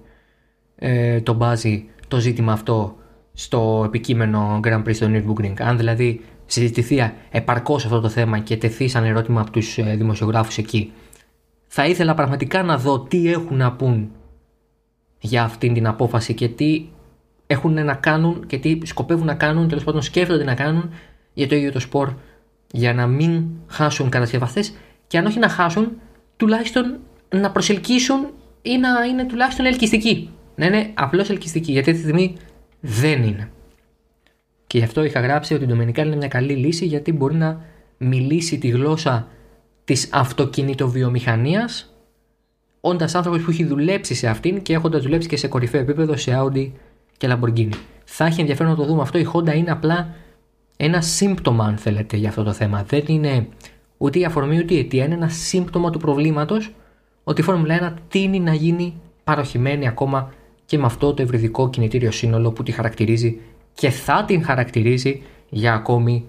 ε, 0.75 1.21
τον 1.21 1.36
Μπάζι 1.36 1.86
το 2.08 2.19
ζήτημα 2.19 2.53
αυτό 2.53 2.95
στο 3.34 3.84
επικείμενο 3.86 4.60
Grand 4.63 4.84
Prix 4.84 4.95
στο 4.95 5.08
Nürburgring. 5.10 5.62
Αν 5.62 5.77
δηλαδή 5.77 6.21
συζητηθεί 6.45 7.12
επαρκώς 7.32 7.86
αυτό 7.86 7.99
το 7.99 8.10
θέμα 8.10 8.39
και 8.39 8.58
τεθεί 8.58 8.88
σαν 8.88 9.03
ερώτημα 9.03 9.41
από 9.41 9.51
τους 9.51 9.77
ε, 9.77 9.95
δημοσιογράφους 9.95 10.58
εκεί, 10.58 10.91
θα 11.67 11.86
ήθελα 11.86 12.13
πραγματικά 12.13 12.63
να 12.63 12.77
δω 12.77 12.99
τι 12.99 13.32
έχουν 13.32 13.58
να 13.58 13.71
πούν 13.71 14.12
για 15.19 15.43
αυτή 15.43 15.71
την 15.71 15.88
απόφαση 15.88 16.34
και 16.34 16.47
τι 16.47 16.86
έχουν 17.54 17.74
να 17.86 17.94
κάνουν 17.94 18.46
και 18.46 18.58
τι 18.58 18.80
σκοπεύουν 18.84 19.26
να 19.26 19.36
κάνουν, 19.36 19.68
τέλος 19.68 19.84
πάντων 19.84 20.02
σκέφτονται 20.02 20.44
να 20.44 20.54
κάνουν 20.54 20.89
για 21.34 21.48
το 21.48 21.56
ίδιο 21.56 21.72
το 21.72 21.80
σπορ 21.80 22.13
για 22.72 22.94
να 22.94 23.08
μην 23.08 23.46
χάσουν 23.68 24.10
κατασκευαστές 24.10 24.74
και 25.08 25.18
αν 25.18 25.26
όχι 25.26 25.39
να 25.39 25.50
χάσουν, 25.50 25.92
τουλάχιστον 26.38 27.00
να 27.30 27.52
προσελκύσουν 27.52 28.28
ή 28.62 28.78
να 28.78 28.89
είναι 29.04 29.26
τουλάχιστον 29.26 29.66
ελκυστικοί. 29.66 30.30
Να 30.56 30.66
είναι 30.66 30.92
απλώς 30.94 31.30
ελκυστικοί. 31.30 31.72
Γιατί 31.72 31.89
αυτή 31.89 32.04
τη 32.04 32.10
στιγμή 32.10 32.38
δεν 32.80 33.24
είναι. 33.24 33.50
Και 34.68 34.78
γι' 34.78 34.84
αυτό 34.84 35.04
είχα 35.04 35.20
γράψει 35.20 35.54
ότι 35.54 35.63
η 35.63 35.68
Dominical 35.72 36.06
είναι 36.06 36.16
μια 36.16 36.28
καλή 36.28 36.54
λύση 36.54 36.86
γιατί 36.86 37.12
μπορεί 37.12 37.36
να 37.36 37.62
μιλήσει 37.98 38.58
τη 38.58 38.68
γλώσσα 38.68 39.28
της 39.84 40.10
αυτοκινητοβιομηχανίας 40.12 41.94
όντας 42.82 43.16
άνθρωπος 43.16 43.42
που 43.42 43.52
έχει 43.52 43.66
δουλέψει 43.66 44.13
σε 44.13 44.28
αυτήν 44.28 44.62
και 44.62 44.74
έχοντας 44.74 45.04
δουλέψει 45.04 45.28
και 45.28 45.38
σε 45.38 45.48
κορυφαίο 45.48 45.82
επίπεδο 45.82 46.18
σε 46.18 46.32
Audi 46.39 46.72
και 47.23 47.29
Lamborghini. 47.31 47.73
Θα 48.03 48.25
έχει 48.25 48.39
ενδιαφέρον 48.39 48.71
να 48.71 48.77
το 48.77 48.86
δούμε 48.86 49.01
αυτό. 49.01 49.17
Η 49.17 49.27
Honda 49.33 49.55
είναι 49.55 49.71
απλά 49.71 50.15
ένα 50.77 51.01
σύμπτωμα, 51.01 51.65
αν 51.65 51.77
θέλετε, 51.77 52.17
για 52.17 52.29
αυτό 52.29 52.43
το 52.43 52.53
θέμα. 52.53 52.83
Δεν 52.83 53.03
είναι 53.07 53.47
ούτε 53.97 54.19
η 54.19 54.25
αφορμή 54.25 54.57
ούτε 54.57 54.73
η 54.73 54.79
αιτία. 54.79 55.05
Είναι 55.05 55.13
ένα 55.13 55.29
σύμπτωμα 55.29 55.89
του 55.89 55.99
προβλήματος 55.99 56.73
ότι 57.23 57.41
η 57.41 57.43
Φόρμουλα 57.43 57.93
1 57.95 58.01
τίνει 58.07 58.39
να 58.39 58.53
γίνει 58.53 58.93
παροχημένη 59.23 59.88
ακόμα 59.88 60.33
και 60.65 60.77
με 60.77 60.86
αυτό 60.86 61.13
το 61.13 61.21
ευρυδικό 61.21 61.69
κινητήριο 61.69 62.12
σύνολο 62.12 62.51
που 62.51 62.63
τη 62.63 62.71
χαρακτηρίζει 62.71 63.39
και 63.73 63.89
θα 63.89 64.23
την 64.25 64.43
χαρακτηρίζει 64.43 65.21
για 65.49 65.73
ακόμη 65.73 66.25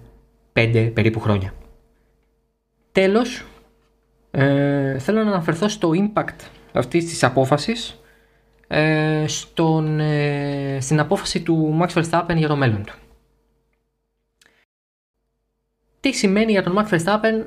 5 0.52 0.90
περίπου 0.94 1.20
χρόνια. 1.20 1.54
Τέλος, 2.92 3.44
ε, 4.30 4.98
θέλω 4.98 5.24
να 5.24 5.30
αναφερθώ 5.30 5.68
στο 5.68 5.90
impact 5.94 6.48
αυτής 6.72 7.04
της 7.04 7.24
απόφασης 7.24 7.98
ε, 8.66 9.24
στον, 9.26 10.00
ε, 10.00 10.78
στην 10.80 11.00
απόφαση 11.00 11.42
του 11.42 11.78
Max 11.82 12.02
Verstappen 12.02 12.34
για 12.36 12.48
το 12.48 12.56
μέλλον 12.56 12.84
του. 12.84 12.94
Τι 16.00 16.12
σημαίνει 16.12 16.52
για 16.52 16.62
τον 16.62 16.76
Max 16.78 16.94
Verstappen 16.94 17.44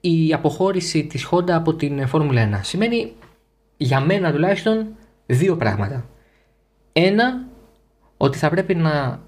η 0.00 0.32
αποχώρηση 0.32 1.06
της 1.06 1.28
Honda 1.30 1.50
από 1.50 1.74
την 1.74 2.06
Φόρμουλα 2.06 2.60
1. 2.60 2.60
Σημαίνει 2.62 3.12
για 3.76 4.00
μένα 4.00 4.32
τουλάχιστον 4.32 4.86
δύο 5.26 5.56
πράγματα. 5.56 6.08
Ένα, 6.92 7.46
ότι 8.16 8.38
θα 8.38 8.48
πρέπει 8.48 8.74
να 8.74 9.20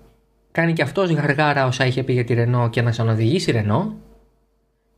κάνει 0.53 0.73
και 0.73 0.83
αυτός 0.83 1.11
γαργάρα 1.11 1.67
όσα 1.67 1.87
είχε 1.87 2.03
πει 2.03 2.13
για 2.13 2.25
τη 2.25 2.35
Renault 2.39 2.71
και 2.71 2.83
να 2.83 2.91
ξαναδηγήσει 2.91 3.53
Renault. 3.57 3.93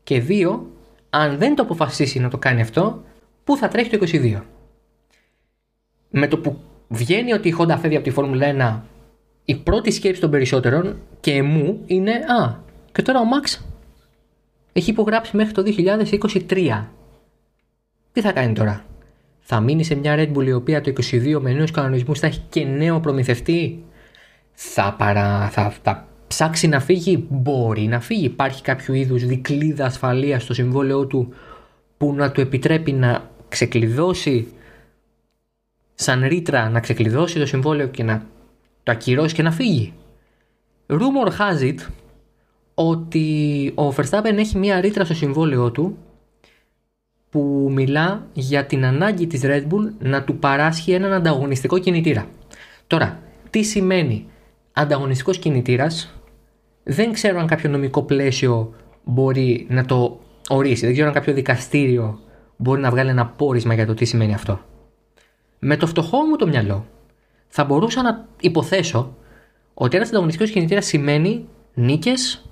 Και 0.03 0.21
δύο, 0.21 0.71
αν 1.11 1.39
δεν 1.39 1.55
το 1.55 1.63
αποφασίσει 1.63 2.19
να 2.19 2.29
το 2.29 2.39
κάνει 2.39 2.61
αυτό, 2.61 3.03
πού 3.45 3.57
θα 3.57 3.69
τρέχει 3.69 3.99
το 3.99 4.07
22. 4.13 4.43
Με 6.11 6.27
το 6.29 6.39
που 6.39 6.59
βγαίνει 6.89 7.33
ότι 7.33 7.49
η 7.49 7.55
Honda 7.59 7.77
φεύγει 7.81 7.97
από 7.97 8.05
τη 8.05 8.11
Φόρμουλα 8.11 8.83
1, 8.85 8.89
η 9.45 9.55
πρώτη 9.57 9.91
σκέψη 9.91 10.21
των 10.21 10.31
περισσότερων 10.31 10.99
και 11.21 11.43
μου 11.43 11.81
είναι 11.87 12.13
«Α, 12.13 12.55
και 12.93 13.03
τώρα 13.03 13.21
ο 13.21 13.25
Max 13.25 13.59
έχει 14.73 14.91
υπογράψει 14.91 15.37
μέχρι 15.37 15.53
το 15.53 15.63
2023. 16.49 16.85
Τι 18.13 18.21
θα 18.21 18.33
κάνει 18.33 18.53
τώρα; 18.53 18.85
Θα 19.41 19.61
μείνει 19.61 19.85
σε 19.85 19.95
μια 19.95 20.15
Red 20.17 20.37
Bull 20.37 20.47
η 20.47 20.53
οποία 20.53 20.81
το 20.81 20.93
22 21.11 21.39
με 21.41 21.53
νέους 21.53 21.71
κανονισμούς 21.71 22.19
θα 22.19 22.27
έχει 22.27 22.43
και 22.49 22.65
νέο 22.65 23.01
προμηθευτή; 23.01 23.85
Θα, 24.53 24.95
παρα, 24.99 25.49
θα, 25.49 25.75
θα 25.83 26.07
ψάξει 26.27 26.69
να 26.69 26.81
φύγει; 26.81 27.27
Μπορεί 27.29 27.87
να 27.87 28.01
φύγει. 28.01 28.25
Υπάρχει 28.25 28.63
κάποιο 28.63 28.95
είδους 28.95 29.27
δικλίδα 29.27 29.85
ασφαλείας 29.85 30.43
στο 30.43 30.55
συμβόλαιό 30.55 31.07
του 31.07 31.33
που 31.97 32.15
να 32.15 32.31
του 32.31 32.41
επιτρέπει 32.41 32.93
να 32.93 33.31
ξεκλειδώσει 33.49 34.53
σαν 36.01 36.27
ρήτρα 36.27 36.71
να 36.71 36.81
ξεκλειδώσει 36.81 37.39
το 37.39 37.47
συμβόλαιο 37.47 37.87
και 37.87 38.03
να 38.03 38.27
το 38.83 38.93
ακυρώσει 38.93 39.35
και 39.35 39.43
να 39.43 39.51
φύγει. 39.51 39.93
Rumor 40.87 41.29
has 41.29 41.63
it 41.63 41.77
ότι 42.75 43.73
ο 43.75 43.95
Verstappen 43.97 44.37
έχει 44.37 44.59
μία 44.59 44.81
ρήτρα 44.81 45.05
στο 45.05 45.15
συμβόλαιό 45.15 45.71
του 45.71 45.97
που 47.31 47.71
μιλά 47.73 48.27
για 48.33 48.67
την 48.67 48.85
ανάγκη 48.85 49.27
της 49.27 49.41
Red 49.45 49.63
Bull 49.63 49.93
να 49.99 50.23
του 50.23 50.39
παράσχει 50.39 50.93
έναν 50.93 51.13
ανταγωνιστικό 51.13 51.79
κινητήρα. 51.79 52.27
Τώρα, 52.87 53.19
τι 53.51 53.63
σημαίνει 53.63 54.27
ανταγωνιστικός 54.73 55.39
κινητήρας, 55.39 56.15
δεν 56.83 57.13
ξέρω 57.13 57.41
αν 57.41 57.47
κάποιο 57.47 57.71
νομικό 57.71 58.03
πλαίσιο 58.03 58.75
μπορεί 59.05 59.67
να 59.71 59.85
το 59.85 60.21
ορίσει, 60.49 60.85
δεν 60.85 60.93
ξέρω 60.93 61.09
αν 61.09 61.15
κάποιο 61.15 61.33
δικαστήριο 61.33 62.21
μπορεί 62.57 62.81
να 62.81 62.91
βγάλει 62.91 63.11
ένα 63.11 63.27
πόρισμα 63.27 63.75
για 63.75 63.87
το 63.87 63.95
τι 63.95 64.05
σημαίνει 64.05 64.35
αυτό. 64.35 64.61
Με 65.59 65.77
το 65.77 65.87
φτωχό 65.87 66.23
μου 66.23 66.37
το 66.37 66.47
μυαλό, 66.47 66.87
θα 67.49 67.65
μπορούσα 67.65 68.03
να 68.03 68.27
υποθέσω 68.41 69.17
ότι 69.75 69.97
ένας 69.97 70.09
ανταγωνιστικός 70.09 70.51
κινητήρας 70.51 70.87
σημαίνει 70.87 71.49
νίκες 71.75 72.45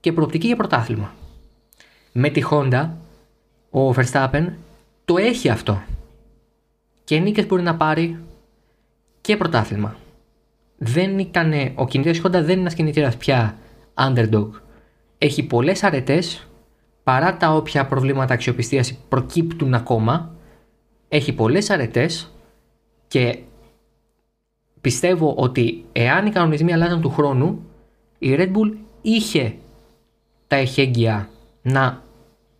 και 0.00 0.12
προοπτική 0.12 0.46
για 0.46 0.56
πρωτάθλημα. 0.56 1.14
Με 2.12 2.28
τη 2.28 2.42
Honda, 2.50 2.88
ο 3.70 3.90
Verstappen 3.90 4.46
το 5.04 5.16
έχει 5.16 5.48
αυτό. 5.48 5.82
Και 7.04 7.18
νίκες 7.18 7.46
μπορεί 7.46 7.62
να 7.62 7.76
πάρει 7.76 8.18
και 9.20 9.36
πρωτάθλημα. 9.36 9.96
Δεν 10.76 11.18
ήταν, 11.18 11.52
ο 11.74 11.86
κινητήρας 11.86 12.20
Honda 12.24 12.30
δεν 12.30 12.50
είναι 12.50 12.60
ένας 12.60 12.74
κινητήρας 12.74 13.16
πια 13.16 13.56
underdog. 13.94 14.48
Έχει 15.18 15.42
πολλές 15.42 15.82
αρετές, 15.82 16.46
παρά 17.02 17.36
τα 17.36 17.54
όποια 17.54 17.86
προβλήματα 17.86 18.34
αξιοπιστίας 18.34 18.94
προκύπτουν 19.08 19.74
ακόμα, 19.74 20.34
έχει 21.08 21.32
πολλές 21.32 21.70
αρετές 21.70 22.32
και 23.12 23.38
πιστεύω 24.80 25.34
ότι 25.36 25.84
εάν 25.92 26.26
οι 26.26 26.30
κανονισμοί 26.30 26.72
αλλάζαν 26.72 27.00
του 27.00 27.10
χρόνου, 27.10 27.64
η 28.18 28.34
Red 28.38 28.46
Bull 28.46 28.72
είχε 29.02 29.54
τα 30.46 30.56
εχέγγυα 30.56 31.28
να 31.62 32.02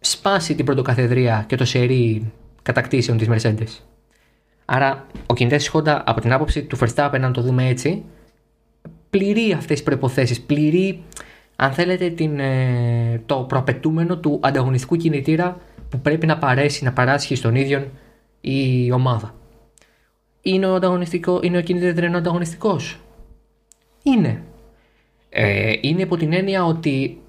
σπάσει 0.01 0.55
την 0.55 0.65
πρωτοκαθεδρία 0.65 1.45
και 1.49 1.57
το 1.57 1.65
σερί 1.65 2.33
κατακτήσεων 2.62 3.19
της 3.19 3.29
Mercedes. 3.31 3.81
Άρα 4.65 5.07
ο 5.27 5.35
κινητές 5.35 5.62
της 5.62 5.73
Honda 5.75 6.01
από 6.05 6.21
την 6.21 6.33
άποψη 6.33 6.62
του 6.62 6.79
Verstappen, 6.79 7.19
να 7.21 7.31
το 7.31 7.43
δούμε 7.43 7.69
έτσι, 7.69 8.05
πληρεί 9.11 9.53
αυτές 9.53 9.67
τις 9.67 9.83
προϋποθέσεις, 9.83 10.41
πληρεί 10.41 11.03
αν 11.57 11.73
θέλετε 11.73 12.11
την, 12.11 12.38
ε, 12.38 13.23
το 13.27 13.37
προαπαιτούμενο 13.37 14.19
του 14.19 14.41
ανταγωνιστικού 14.43 14.97
κινητήρα 14.97 15.61
που 15.88 16.01
πρέπει 16.01 16.27
να 16.27 16.38
παρέσει, 16.38 16.85
να 16.85 16.93
παράσχει 16.93 17.35
στον 17.35 17.55
ίδιο 17.55 17.91
η 18.41 18.93
ομάδα. 18.93 19.35
Είναι 20.43 20.67
ο, 20.67 20.75
ανταγωνιστικό, 20.75 21.41
είναι 21.43 21.59
ο 21.59 21.61
κινητήρας 21.61 22.15
ανταγωνιστικός; 22.15 22.99
Είναι. 24.03 24.43
Ε, 25.29 25.73
είναι 25.81 26.03
υπό 26.03 26.17
την 26.17 26.33
έννοια 26.33 26.65
ότι 26.65 27.21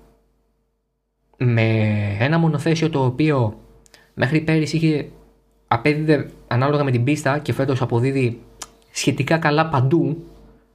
με 1.38 1.88
ένα 2.20 2.38
μονοθέσιο 2.38 2.90
το 2.90 3.06
οποίο 3.06 3.60
μέχρι 4.14 4.42
πέρυσι 4.42 4.76
είχε 4.76 5.10
απέδιδε 5.68 6.30
ανάλογα 6.48 6.84
με 6.84 6.92
την 6.92 7.04
πίστα 7.04 7.38
και 7.38 7.54
φέτος 7.54 7.82
αποδίδει 7.82 8.42
σχετικά 8.92 9.38
καλά 9.38 9.70
παντού 9.70 10.24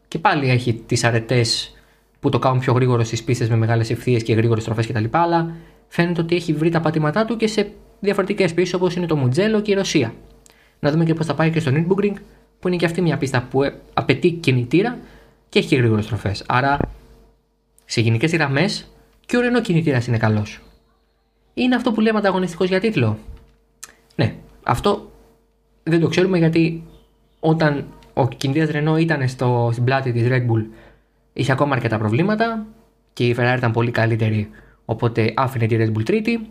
και 0.08 0.18
πάλι 0.18 0.50
έχει 0.50 0.74
τις 0.74 1.04
αρετές 1.04 1.72
που 2.20 2.28
το 2.28 2.38
κάνουν 2.38 2.58
πιο 2.58 2.72
γρήγορο 2.72 3.04
στις 3.04 3.24
πίστες 3.24 3.48
με 3.48 3.56
μεγάλες 3.56 3.90
ευθείες 3.90 4.22
και 4.22 4.34
γρήγορες 4.34 4.62
στροφές 4.62 4.86
κτλ. 4.86 5.04
Αλλά 5.10 5.54
φαίνεται 5.88 6.20
ότι 6.20 6.34
έχει 6.34 6.52
βρει 6.52 6.70
τα 6.70 6.80
πατήματά 6.80 7.24
του 7.24 7.36
και 7.36 7.46
σε 7.46 7.72
διαφορετικές 8.00 8.54
πίστες 8.54 8.74
όπως 8.74 8.96
είναι 8.96 9.06
το 9.06 9.16
Μουτζέλο 9.16 9.60
και 9.60 9.70
η 9.70 9.74
Ρωσία. 9.74 10.14
Να 10.80 10.90
δούμε 10.90 11.04
και 11.04 11.14
πώς 11.14 11.26
θα 11.26 11.34
πάει 11.34 11.50
και 11.50 11.60
στο 11.60 11.70
Nürburgring 11.74 12.14
που 12.60 12.68
είναι 12.68 12.76
και 12.76 12.84
αυτή 12.84 13.02
μια 13.02 13.16
πίστα 13.16 13.42
που 13.50 13.72
απαιτεί 13.94 14.30
κινητήρα 14.30 14.98
και 15.48 15.58
έχει 15.58 15.68
και 15.68 15.76
γρήγορες 15.76 16.04
στροφές. 16.04 16.44
Άρα 16.46 16.78
σε 17.84 18.00
γενικές 18.00 18.32
γραμμές 18.32 18.88
και 19.26 19.36
ο 19.36 19.40
Ρενό 19.40 19.60
κινητήρας 19.60 20.06
είναι 20.06 20.18
καλός. 20.18 20.60
Είναι 21.54 21.74
αυτό 21.74 21.92
που 21.92 22.00
λέμε 22.00 22.18
ανταγωνιστικός 22.18 22.68
για 22.68 22.80
τίτλο. 22.80 23.18
Ναι, 24.14 24.34
αυτό 24.62 25.10
δεν 25.82 26.00
το 26.00 26.08
ξέρουμε 26.08 26.38
γιατί 26.38 26.84
όταν 27.40 27.86
ο 28.14 28.28
κινητήρας 28.28 28.70
Ρενό 28.70 28.96
ήταν 28.96 29.28
στο, 29.28 29.68
στην 29.72 29.84
πλάτη 29.84 30.12
της 30.12 30.26
Red 30.30 30.46
Bull 30.50 30.64
είχε 31.32 31.52
ακόμα 31.52 31.74
αρκετά 31.74 31.98
προβλήματα 31.98 32.66
και 33.12 33.26
η 33.26 33.36
Ferrari 33.38 33.54
ήταν 33.56 33.72
πολύ 33.72 33.90
καλύτερη 33.90 34.50
οπότε 34.84 35.32
άφηνε 35.36 35.66
τη 35.66 35.76
Red 35.78 35.98
Bull 35.98 36.04
τρίτη. 36.04 36.50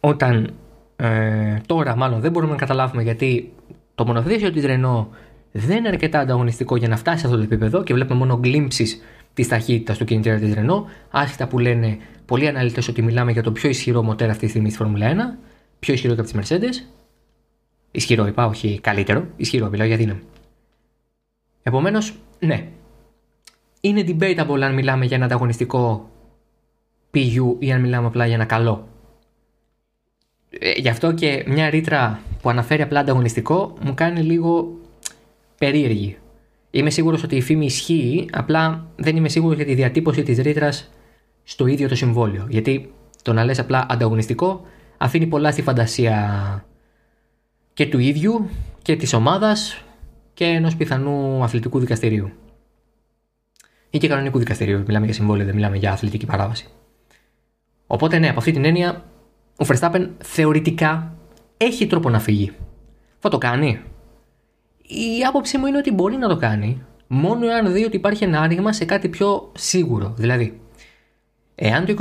Όταν 0.00 0.54
ε, 0.96 1.56
τώρα 1.66 1.96
μάλλον 1.96 2.20
δεν 2.20 2.30
μπορούμε 2.30 2.52
να 2.52 2.58
καταλάβουμε 2.58 3.02
γιατί 3.02 3.52
το 3.94 4.06
μονοθέσιο 4.06 4.52
της 4.52 4.64
Renault 4.66 5.06
δεν 5.52 5.76
είναι 5.76 5.88
αρκετά 5.88 6.18
ανταγωνιστικό 6.18 6.76
για 6.76 6.88
να 6.88 6.96
φτάσει 6.96 7.18
σε 7.18 7.26
αυτό 7.26 7.38
το 7.38 7.44
επίπεδο 7.44 7.82
και 7.82 7.94
βλέπουμε 7.94 8.18
μόνο 8.18 8.36
γκλίμψεις 8.36 9.02
της 9.34 9.48
ταχύτητας 9.48 9.98
του 9.98 10.04
κινητήρα 10.04 10.38
τη 10.38 10.52
Renault, 10.56 10.84
άσχετα 11.10 11.46
που 11.46 11.58
λένε 11.58 11.98
πολλοί 12.26 12.48
αναλυτές 12.48 12.88
ότι 12.88 13.02
μιλάμε 13.02 13.32
για 13.32 13.42
το 13.42 13.52
πιο 13.52 13.68
ισχυρό 13.68 14.02
μοτέρ 14.02 14.30
αυτή 14.30 14.44
τη 14.44 14.50
στιγμή 14.50 14.68
στη 14.68 14.78
Φόρμουλα 14.78 15.36
1, 15.36 15.38
πιο 15.78 15.94
ισχυρό 15.94 16.14
και 16.14 16.20
από 16.20 16.30
τις 16.30 16.50
Mercedes. 16.50 16.86
Ισχυρό 17.90 18.26
είπα, 18.26 18.46
όχι 18.46 18.80
καλύτερο. 18.80 19.26
Ισχυρό, 19.36 19.68
μιλάω 19.68 19.86
για 19.86 19.96
δύναμη. 19.96 20.20
Επομένως, 21.62 22.14
ναι. 22.38 22.66
Είναι 23.80 24.04
debatable 24.06 24.60
αν 24.60 24.74
μιλάμε 24.74 25.04
για 25.04 25.16
ένα 25.16 25.24
ανταγωνιστικό 25.24 26.10
PU 27.14 27.56
ή 27.58 27.72
αν 27.72 27.80
μιλάμε 27.80 28.06
απλά 28.06 28.26
για 28.26 28.34
ένα 28.34 28.44
καλό. 28.44 28.88
Ε, 30.58 30.70
γι' 30.76 30.88
αυτό 30.88 31.12
και 31.12 31.44
μια 31.46 31.70
ρήτρα 31.70 32.20
που 32.42 32.50
αναφέρει 32.50 32.82
απλά 32.82 33.00
ανταγωνιστικό 33.00 33.74
μου 33.82 33.94
κάνει 33.94 34.20
λίγο 34.20 34.78
περίεργη. 35.58 36.16
Είμαι 36.70 36.90
σίγουρος 36.90 37.22
ότι 37.22 37.36
η 37.36 37.40
φήμη 37.40 37.64
ισχύει, 37.64 38.28
απλά 38.32 38.86
δεν 38.96 39.16
είμαι 39.16 39.28
σίγουρος 39.28 39.56
για 39.56 39.64
τη 39.64 39.74
διατύπωση 39.74 40.22
της 40.22 40.38
ρήτρας 40.38 40.90
στο 41.44 41.66
ίδιο 41.66 41.88
το 41.88 41.94
συμβόλαιο. 41.94 42.46
Γιατί 42.48 42.92
το 43.22 43.32
να 43.32 43.44
λες 43.44 43.58
απλά 43.58 43.86
ανταγωνιστικό 43.88 44.64
αφήνει 44.98 45.26
πολλά 45.26 45.52
στη 45.52 45.62
φαντασία 45.62 46.64
και 47.74 47.86
του 47.86 47.98
ίδιου 47.98 48.48
και 48.82 48.96
της 48.96 49.12
ομάδας 49.12 49.84
και 50.34 50.44
ενός 50.44 50.76
πιθανού 50.76 51.42
αθλητικού 51.42 51.78
δικαστηρίου. 51.78 52.30
Ή 53.90 53.98
και 53.98 54.08
κανονικού 54.08 54.38
δικαστηρίου. 54.38 54.82
Μιλάμε 54.86 55.04
για 55.04 55.14
συμβόλαιο, 55.14 55.46
δεν 55.46 55.54
μιλάμε 55.54 55.76
για 55.76 55.92
αθλητική 55.92 56.26
παράβαση. 56.26 56.66
Οπότε 57.86 58.18
ναι, 58.18 58.28
από 58.28 58.38
αυτή 58.38 58.52
την 58.52 58.64
έννοια, 58.64 59.04
ο 59.56 59.64
Verstappen 59.68 60.08
θεωρητικά 60.18 61.14
έχει 61.56 61.86
τρόπο 61.86 62.10
να 62.10 62.18
φύγει. 62.18 62.52
Θα 63.18 63.28
το 63.28 63.38
κάνει. 63.38 63.80
Η 64.82 65.24
άποψή 65.28 65.58
μου 65.58 65.66
είναι 65.66 65.78
ότι 65.78 65.92
μπορεί 65.92 66.16
να 66.16 66.28
το 66.28 66.36
κάνει 66.36 66.82
μόνο 67.06 67.46
εάν 67.46 67.72
δει 67.72 67.84
ότι 67.84 67.96
υπάρχει 67.96 68.24
ένα 68.24 68.40
άνοιγμα 68.40 68.72
σε 68.72 68.84
κάτι 68.84 69.08
πιο 69.08 69.50
σίγουρο. 69.54 70.14
Δηλαδή, 70.16 70.60
εάν 71.54 71.84
το 71.84 71.94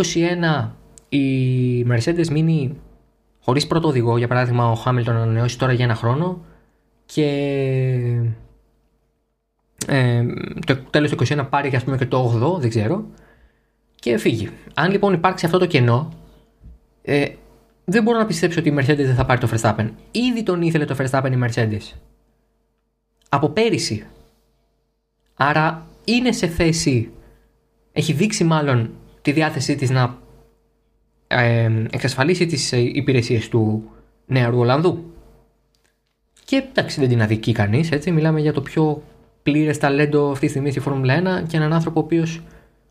21 0.63 0.70
η 1.10 1.86
Mercedes 1.89 2.28
μείνει 2.28 2.82
χωρίς 3.44 3.68
πρώτο 3.68 3.88
οδηγό. 3.88 4.18
Για 4.18 4.28
παράδειγμα, 4.28 4.72
ο 4.72 4.76
Χάμιλτον 4.76 5.16
ανανεώσει 5.16 5.58
τώρα 5.58 5.74
για 5.74 5.86
ένα 5.86 5.96
χρόνο 5.96 6.46
και 7.06 7.28
ε, 9.88 10.26
το 10.66 10.78
τέλος 10.89 11.12
του 11.12 11.26
2021 11.26 11.46
πάρει 11.50 11.76
ας 11.76 11.84
πούμε, 11.84 11.98
και 11.98 12.06
το 12.06 12.56
8, 12.56 12.60
δεν 12.60 12.70
ξέρω, 12.70 13.06
και 13.96 14.18
φύγει. 14.18 14.50
Αν 14.74 14.92
λοιπόν 14.92 15.13
υπάρξει 15.13 15.46
αυτό 15.46 15.58
το 15.58 15.66
κενό, 15.66 16.13
ε, 17.02 17.26
δεν 17.86 18.04
μπορώ 18.04 18.17
να 18.17 18.26
πιστέψω 18.26 18.60
ότι 18.60 18.69
η 18.69 18.76
Mercedes 18.80 18.96
δεν 18.96 19.15
θα 19.15 19.26
πάρει 19.26 19.39
το 19.39 19.50
Verstappen. 19.52 19.89
Ήδη 20.12 20.43
τον 20.43 20.62
ήθελε 20.62 20.86
το 20.86 20.96
Verstappen 21.00 21.32
η 21.32 21.39
Mercedes. 21.43 21.98
Από 23.30 23.50
πέρυσι. 23.50 24.06
Άρα 25.34 25.86
είναι 26.04 26.32
σε 26.32 26.48
θέση, 26.48 27.12
έχει 27.91 28.13
δείξει 28.13 28.43
μάλλον 28.43 28.89
τη 29.22 29.32
διάθεσή 29.32 29.76
της 29.76 29.89
να 29.89 30.17
ε, 31.28 31.72
εξασφαλίσει 31.91 32.46
τις 32.46 32.72
ε, 32.72 32.80
υπηρεσίες 32.80 33.50
του 33.50 33.91
νεαρού 34.26 34.58
Ολλανδού. 34.60 35.13
Και 36.46 36.63
εντάξει 36.69 37.00
δεν 37.00 37.10
την 37.10 37.22
αδικεί 37.22 37.52
κανείς, 37.52 37.91
έτσι, 37.91 38.12
μιλάμε 38.12 38.39
για 38.39 38.54
το 38.54 38.62
πιο 38.62 39.04
πλήρες 39.43 39.78
ταλέντο 39.78 40.32
αυτή 40.32 40.46
τη 40.46 40.52
στιγμή 40.52 40.72
στη 40.72 40.80
Φόρμουλα 40.80 41.41
1 41.43 41.48
και 41.48 41.58
έναν 41.58 41.74
άνθρωπο 41.74 42.00
ο 42.00 42.04
οποίος 42.04 42.41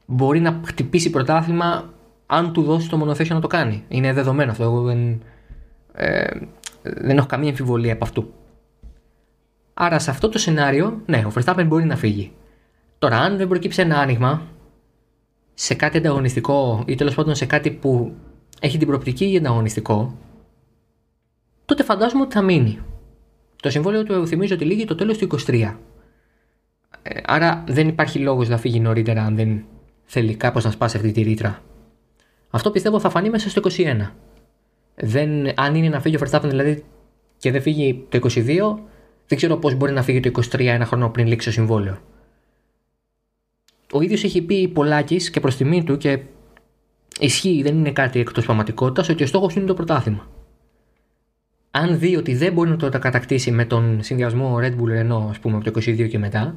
μπορεί 0.07 0.41
να 0.41 0.61
χτυπήσει 0.65 1.11
πρωτάθλημα 1.11 1.93
αν 2.35 2.53
του 2.53 2.63
δώσει 2.63 2.89
το 2.89 2.97
μονοθέσιο 2.97 3.35
να 3.35 3.41
το 3.41 3.47
κάνει. 3.47 3.85
Είναι 3.89 4.13
δεδομένο 4.13 4.51
αυτό. 4.51 4.63
Εγώ 4.63 4.83
δεν, 4.83 5.23
ε, 5.93 6.27
δεν 6.83 7.17
έχω 7.17 7.27
καμία 7.27 7.49
αμφιβολία 7.49 7.93
από 7.93 8.05
αυτού. 8.05 8.33
Άρα 9.75 9.99
σε 9.99 10.11
αυτό 10.11 10.29
το 10.29 10.39
σενάριο, 10.39 11.03
ναι, 11.07 11.25
ο 11.27 11.33
Verstappen 11.35 11.65
μπορεί 11.67 11.85
να 11.85 11.97
φύγει. 11.97 12.33
Τώρα, 12.99 13.19
αν 13.19 13.37
δεν 13.37 13.49
προκύψει 13.49 13.81
ένα 13.81 13.99
άνοιγμα 13.99 14.43
σε 15.55 15.75
κάτι 15.75 15.99
ανταγωνιστικό 15.99 16.83
ή 16.87 16.95
τέλος 16.95 17.15
πάντων 17.15 17.35
σε 17.35 17.47
κάτι 17.47 17.71
που 17.71 18.15
έχει 18.61 18.79
την 18.79 18.87
προοπτική 18.87 19.25
για 19.25 19.39
ανταγωνιστικό, 19.39 20.19
τότε 21.65 21.83
φαντάζομαι 21.83 22.23
ότι 22.23 22.35
θα 22.35 22.43
μείνει. 22.43 22.79
Το 23.63 23.71
συμβόλαιο 23.71 24.03
του 24.03 24.27
θυμίζω 24.27 24.55
ότι 24.55 24.65
λύγει 24.65 24.85
το 24.85 24.95
τέλος 24.95 25.19
του 25.19 25.29
23. 25.47 25.75
Ε, 27.03 27.21
άρα 27.25 27.65
δεν 27.69 27.89
υπάρχει 27.89 28.19
λόγος 28.19 28.49
να 28.49 28.57
φύγει 28.57 28.81
νωρίτερα 28.81 29.23
αν 29.23 29.37
δεν 29.37 29.65
θέλει 30.05 30.35
κάπως 30.35 30.65
να 30.65 30.71
σπάσει 30.71 30.97
αυτή 30.97 31.13
τη 31.13 31.23
ρήτρα. 31.23 31.63
Αυτό 32.55 32.71
πιστεύω 32.71 33.01
θα 33.01 33.11
φανεί 33.11 33.31
μέσα 33.31 33.51
στο 33.51 33.61
21. 33.65 34.11
Δεν, 34.95 35.61
αν 35.61 35.75
είναι 35.75 35.89
να 35.89 36.01
φύγει 36.01 36.17
ο 36.17 36.21
Verstappen 36.25 36.49
δηλαδή 36.49 36.85
και 37.39 37.51
δεν 37.51 37.63
φύγει 37.63 38.07
το 38.09 38.19
22, 38.23 38.39
δεν 39.27 39.39
ξέρω 39.39 39.57
πώς 39.57 39.75
μπορεί 39.75 39.93
να 39.93 40.03
φύγει 40.03 40.21
το 40.21 40.41
23 40.53 40.61
ένα 40.61 40.85
χρόνο 40.85 41.09
πριν 41.09 41.27
λήξει 41.27 41.47
το 41.47 41.53
συμβόλαιο. 41.53 41.99
Ο 43.93 44.01
ίδιος 44.01 44.25
έχει 44.25 44.43
πει 44.43 44.69
πολλάκι 44.69 45.31
και 45.31 45.41
προς 45.41 45.57
τιμή 45.57 45.85
του 45.85 45.97
και 45.97 46.21
ισχύει, 47.21 47.63
δεν 47.63 47.79
είναι 47.79 47.93
κάτι 47.93 48.21
εκτός 48.21 48.45
πραγματικότητας, 48.45 49.09
ότι 49.09 49.23
ο 49.23 49.27
στόχος 49.27 49.55
είναι 49.55 49.67
το 49.67 49.75
πρωτάθλημα. 49.75 50.27
Αν 51.71 51.99
δει 51.99 52.17
ότι 52.17 52.35
δεν 52.35 52.53
μπορεί 52.53 52.71
να 52.71 52.77
το 52.77 52.99
κατακτήσει 52.99 53.51
με 53.51 53.65
τον 53.65 54.03
συνδυασμό 54.03 54.59
Red 54.61 54.75
Bull 54.77 55.01
Renault, 55.01 55.27
ας 55.31 55.39
πούμε, 55.39 55.57
από 55.57 55.65
το 55.65 55.81
22 55.81 56.09
και 56.09 56.19
μετά, 56.19 56.57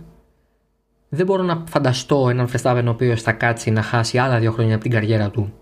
δεν 1.09 1.25
μπορώ 1.25 1.43
να 1.43 1.63
φανταστώ 1.67 2.29
έναν 2.29 2.47
Verstappen 2.51 2.83
ο 2.85 2.89
οποίος 2.89 3.21
θα 3.21 3.31
κάτσει 3.31 3.71
να 3.71 3.81
χάσει 3.81 4.17
άλλα 4.17 4.39
δύο 4.39 4.51
χρόνια 4.51 4.73
από 4.73 4.83
την 4.83 4.91
καριέρα 4.91 5.29
του 5.29 5.53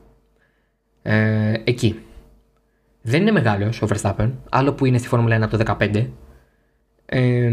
ε, 1.04 1.54
εκεί. 1.64 2.00
Δεν 3.02 3.22
είναι 3.22 3.32
μεγάλο 3.32 3.66
ο 3.82 3.88
Verstappen, 3.90 4.32
άλλο 4.50 4.74
που 4.74 4.86
είναι 4.86 4.98
στη 4.98 5.08
Φόρμουλα 5.08 5.38
1 5.38 5.42
από 5.42 5.58
το 5.58 5.76
2015. 5.80 6.08
Ε, 7.06 7.50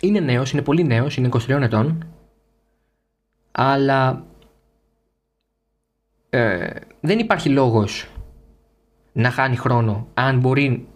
είναι 0.00 0.20
νέος, 0.20 0.52
είναι 0.52 0.62
πολύ 0.62 0.84
νέος, 0.84 1.16
είναι 1.16 1.28
23 1.32 1.48
ετών. 1.48 2.06
Αλλά 3.52 4.24
ε, 6.30 6.70
δεν 7.00 7.18
υπάρχει 7.18 7.48
λόγος 7.48 8.10
να 9.12 9.30
χάνει 9.30 9.56
χρόνο 9.56 10.08
αν 10.14 10.38
μπορεί 10.38 10.86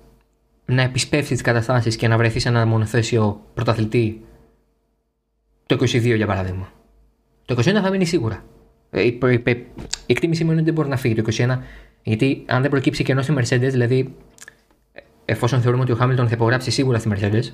να 0.65 0.83
επισπεύσει 0.83 1.33
τις 1.33 1.43
καταστάσεις 1.43 1.97
και 1.97 2.09
να 2.09 2.17
βρεθεί 2.17 2.39
σε 2.39 2.49
ένα 2.49 2.67
μονοθέσιο 2.67 3.41
πρωταθλητή 3.55 4.25
το 5.67 5.77
22 5.81 6.17
για 6.17 6.27
παράδειγμα. 6.27 6.73
Το 7.45 7.55
21 7.59 7.63
θα 7.63 7.91
μείνει 7.91 8.05
σίγουρα. 8.05 8.45
Ε, 8.91 9.03
η, 9.03 9.19
η, 9.23 9.51
η, 9.51 9.67
εκτίμησή 10.07 10.45
μου 10.45 10.51
είναι 10.51 10.61
ότι 10.61 10.71
δεν 10.71 10.75
μπορεί 10.75 10.89
να 10.89 10.97
φύγει 10.97 11.15
το 11.15 11.33
21, 11.37 11.59
γιατί 12.03 12.45
αν 12.47 12.61
δεν 12.63 12.71
προκύψει 12.71 13.05
κενό 13.05 13.23
στη 13.23 13.35
Mercedes, 13.37 13.71
δηλαδή 13.71 14.15
εφόσον 15.25 15.61
θεωρούμε 15.61 15.83
ότι 15.83 15.93
ο 15.93 15.95
Χάμιλτον 15.95 16.29
θα 16.29 16.35
υπογράψει 16.35 16.71
σίγουρα 16.71 16.99
στη 16.99 17.11
Mercedes, 17.15 17.45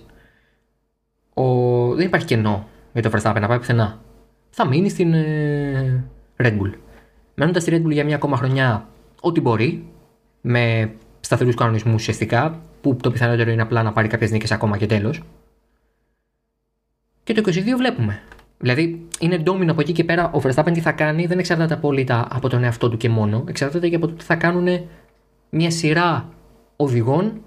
ο, 1.34 1.94
δεν 1.94 2.06
υπάρχει 2.06 2.26
κενό 2.26 2.68
για 2.92 3.02
το 3.02 3.10
Verstappen 3.12 3.40
να 3.40 3.48
πάει 3.48 3.58
πουθενά. 3.58 4.00
Θα 4.50 4.66
μείνει 4.66 4.88
στην 4.88 5.14
ε, 5.14 6.04
Red 6.36 6.58
Bull. 6.58 6.72
Μένοντας 7.34 7.62
στη 7.62 7.72
Red 7.74 7.86
Bull 7.86 7.92
για 7.92 8.04
μια 8.04 8.16
ακόμα 8.16 8.36
χρονιά, 8.36 8.88
ό,τι 9.20 9.40
μπορεί, 9.40 9.86
με 10.40 10.92
σταθερούς 11.20 11.54
κανονισμούς 11.54 11.94
ουσιαστικά, 11.94 12.60
που 12.80 12.96
το 12.96 13.10
πιθανότερο 13.10 13.50
είναι 13.50 13.62
απλά 13.62 13.82
να 13.82 13.92
πάρει 13.92 14.08
κάποιες 14.08 14.30
νίκες 14.30 14.50
ακόμα 14.50 14.76
και 14.76 14.86
τέλος. 14.86 15.22
Και 17.24 17.32
το 17.34 17.42
22 17.46 17.76
βλέπουμε. 17.76 18.22
Δηλαδή, 18.58 19.06
είναι 19.20 19.38
ντόμινο 19.38 19.72
από 19.72 19.80
εκεί 19.80 19.92
και 19.92 20.04
πέρα. 20.04 20.30
Ο 20.34 20.40
Verstappen 20.42 20.70
τι 20.72 20.80
θα 20.80 20.92
κάνει 20.92 21.26
δεν 21.26 21.38
εξαρτάται 21.38 21.74
απόλυτα 21.74 22.28
από 22.30 22.48
τον 22.48 22.64
εαυτό 22.64 22.88
του 22.88 22.96
και 22.96 23.08
μόνο. 23.08 23.44
Εξαρτάται 23.48 23.88
και 23.88 23.96
από 23.96 24.06
το 24.06 24.12
τι 24.12 24.24
θα 24.24 24.34
κάνουν 24.34 24.88
μια 25.50 25.70
σειρά 25.70 26.28
οδηγών 26.76 27.40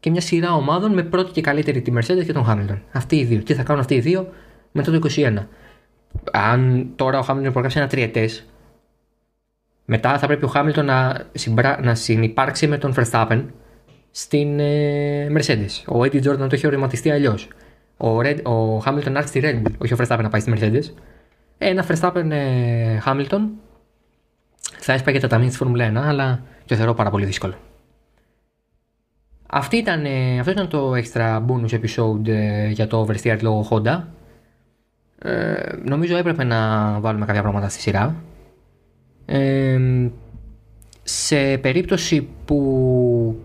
και 0.00 0.10
μια 0.10 0.20
σειρά 0.20 0.54
ομάδων 0.54 0.92
με 0.92 1.02
πρώτη 1.02 1.32
και 1.32 1.40
καλύτερη 1.40 1.82
τη 1.82 1.92
Mercedes 1.96 2.24
και 2.24 2.32
τον 2.32 2.46
Hamilton. 2.48 2.78
Αυτοί 2.92 3.16
οι 3.16 3.24
δύο. 3.24 3.42
Τι 3.42 3.54
θα 3.54 3.62
κάνουν 3.62 3.80
αυτοί 3.80 3.94
οι 3.94 4.00
δύο 4.00 4.28
μετά 4.72 4.98
το 4.98 5.08
21. 5.14 5.36
Αν 6.32 6.88
τώρα 6.96 7.18
ο 7.18 7.24
Hamilton 7.28 7.50
προγράψει 7.52 7.78
ένα 7.78 7.86
τριετές, 7.86 8.46
μετά 9.84 10.18
θα 10.18 10.26
πρέπει 10.26 10.44
ο 10.44 10.52
Hamilton 10.54 10.84
να, 10.84 11.26
συμπρα... 11.32 11.80
να 11.82 11.94
συνυπάρξει 11.94 12.66
με 12.66 12.78
τον 12.78 12.94
Verstappen 12.96 13.44
στην 14.10 14.60
ε, 14.60 15.26
Mercedes. 15.30 15.84
Ο 15.86 16.00
Eddie 16.00 16.22
Jordan 16.22 16.36
το 16.38 16.48
έχει 16.50 16.66
οριματιστεί 16.66 17.10
αλλιώς 17.10 17.48
ο, 17.96 18.18
Red, 18.18 18.42
ο 18.44 18.82
Hamilton 18.86 19.10
να 19.10 19.18
έρθει 19.18 19.28
στη 19.28 19.40
Red 19.42 19.66
Bull, 19.66 19.74
όχι 19.78 19.92
ο 19.92 19.96
Verstappen 20.00 20.22
να 20.22 20.28
πάει 20.28 20.40
στη 20.40 20.52
Mercedes. 20.56 21.02
Ένα 21.58 21.86
Verstappen 21.88 22.30
ε, 22.30 22.98
Hamilton 23.04 23.40
θα 24.78 24.92
έσπαγε 24.92 25.20
τα 25.20 25.28
ταμεία 25.28 25.48
της 25.48 25.56
Φόρμουλα 25.56 25.90
1, 25.90 25.96
αλλά 25.96 26.42
το 26.66 26.74
θεωρώ 26.74 26.94
πάρα 26.94 27.10
πολύ 27.10 27.24
δύσκολο. 27.24 27.54
Αυτή 29.46 29.76
ήταν, 29.76 30.04
ε, 30.04 30.38
αυτό 30.38 30.50
ήταν 30.50 30.68
το 30.68 30.92
extra 30.94 31.46
bonus 31.46 31.80
episode 31.80 32.28
ε, 32.28 32.68
για 32.68 32.86
το 32.86 33.06
Oversteered 33.06 33.38
λόγω 33.42 33.66
Honda. 33.70 34.02
Ε, 35.18 35.76
νομίζω 35.84 36.16
έπρεπε 36.16 36.44
να 36.44 36.90
βάλουμε 37.00 37.26
κάποια 37.26 37.42
πράγματα 37.42 37.68
στη 37.68 37.80
σειρά. 37.80 38.14
Ε, 39.26 39.78
σε 41.02 41.58
περίπτωση 41.58 42.28
που 42.44 43.40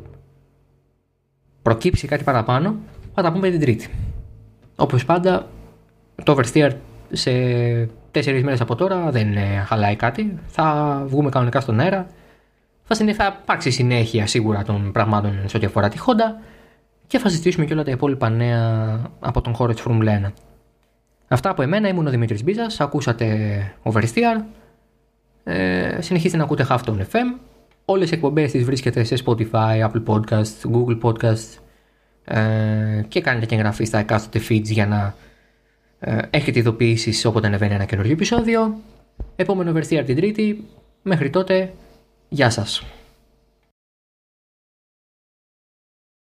προκύψει 1.61 2.07
κάτι 2.07 2.23
παραπάνω, 2.23 2.75
θα 3.13 3.21
τα 3.21 3.31
πούμε 3.31 3.49
την 3.49 3.59
Τρίτη. 3.59 3.89
Όπως 4.81 5.05
πάντα, 5.05 5.47
το 6.23 6.35
oversteer 6.37 6.71
σε 7.11 7.31
τέσσερις 8.11 8.43
μέρες 8.43 8.61
από 8.61 8.75
τώρα 8.75 9.11
δεν 9.11 9.27
χαλάει 9.65 9.95
κάτι. 9.95 10.39
Θα 10.47 11.03
βγούμε 11.07 11.29
κανονικά 11.29 11.59
στον 11.59 11.79
αέρα. 11.79 12.07
Θα, 12.83 12.95
θα 13.13 13.39
υπάρξει 13.43 13.71
συνέχεια 13.71 14.27
σίγουρα 14.27 14.63
των 14.63 14.91
πραγμάτων 14.91 15.39
σε 15.45 15.57
ό,τι 15.57 15.65
αφορά 15.65 15.89
τη 15.89 15.97
Honda 15.99 16.43
και 17.07 17.19
θα 17.19 17.29
συζητήσουμε 17.29 17.65
και 17.65 17.73
όλα 17.73 17.83
τα 17.83 17.91
υπόλοιπα 17.91 18.29
νέα 18.29 18.99
από 19.19 19.41
τον 19.41 19.53
χώρο 19.53 19.73
της 19.73 19.83
Formula 19.87 20.27
1. 20.27 20.31
Αυτά 21.27 21.49
από 21.49 21.61
εμένα, 21.61 21.87
ήμουν 21.87 22.07
ο 22.07 22.09
Δημήτρης 22.09 22.43
Μπίζας. 22.43 22.79
Ακούσατε 22.79 23.27
Oversteer. 23.83 24.43
Ε, 25.43 26.01
συνεχίστε 26.01 26.37
να 26.37 26.43
ακούτε 26.43 26.67
Halftone 26.69 26.99
FM. 27.11 27.39
Όλες 27.85 28.11
οι 28.11 28.13
εκπομπές 28.13 28.51
τις 28.51 28.63
βρίσκεται 28.63 29.03
σε 29.03 29.15
Spotify, 29.25 29.89
Apple 29.89 30.03
Podcasts, 30.05 30.71
Google 30.73 30.99
Podcasts 31.01 31.59
ε, 32.25 33.03
και 33.07 33.21
κάνετε 33.21 33.45
και 33.45 33.55
εγγραφή 33.55 33.83
στα 33.85 33.97
εκάστοτε 33.97 34.45
feeds 34.49 34.63
για 34.63 34.87
να 34.87 35.15
ε, 35.99 36.17
έχετε 36.29 36.59
ειδοποιήσεις 36.59 37.25
όποτε 37.25 37.47
ανεβαίνει 37.47 37.73
ένα 37.73 37.85
καινούργιο 37.85 38.13
επεισόδιο. 38.13 38.79
Επόμενο 39.35 39.71
από 39.71 40.03
την 40.05 40.15
Τρίτη. 40.15 40.67
Μέχρι 41.01 41.29
τότε, 41.29 41.73
γεια 42.29 42.49
σας. 42.49 42.83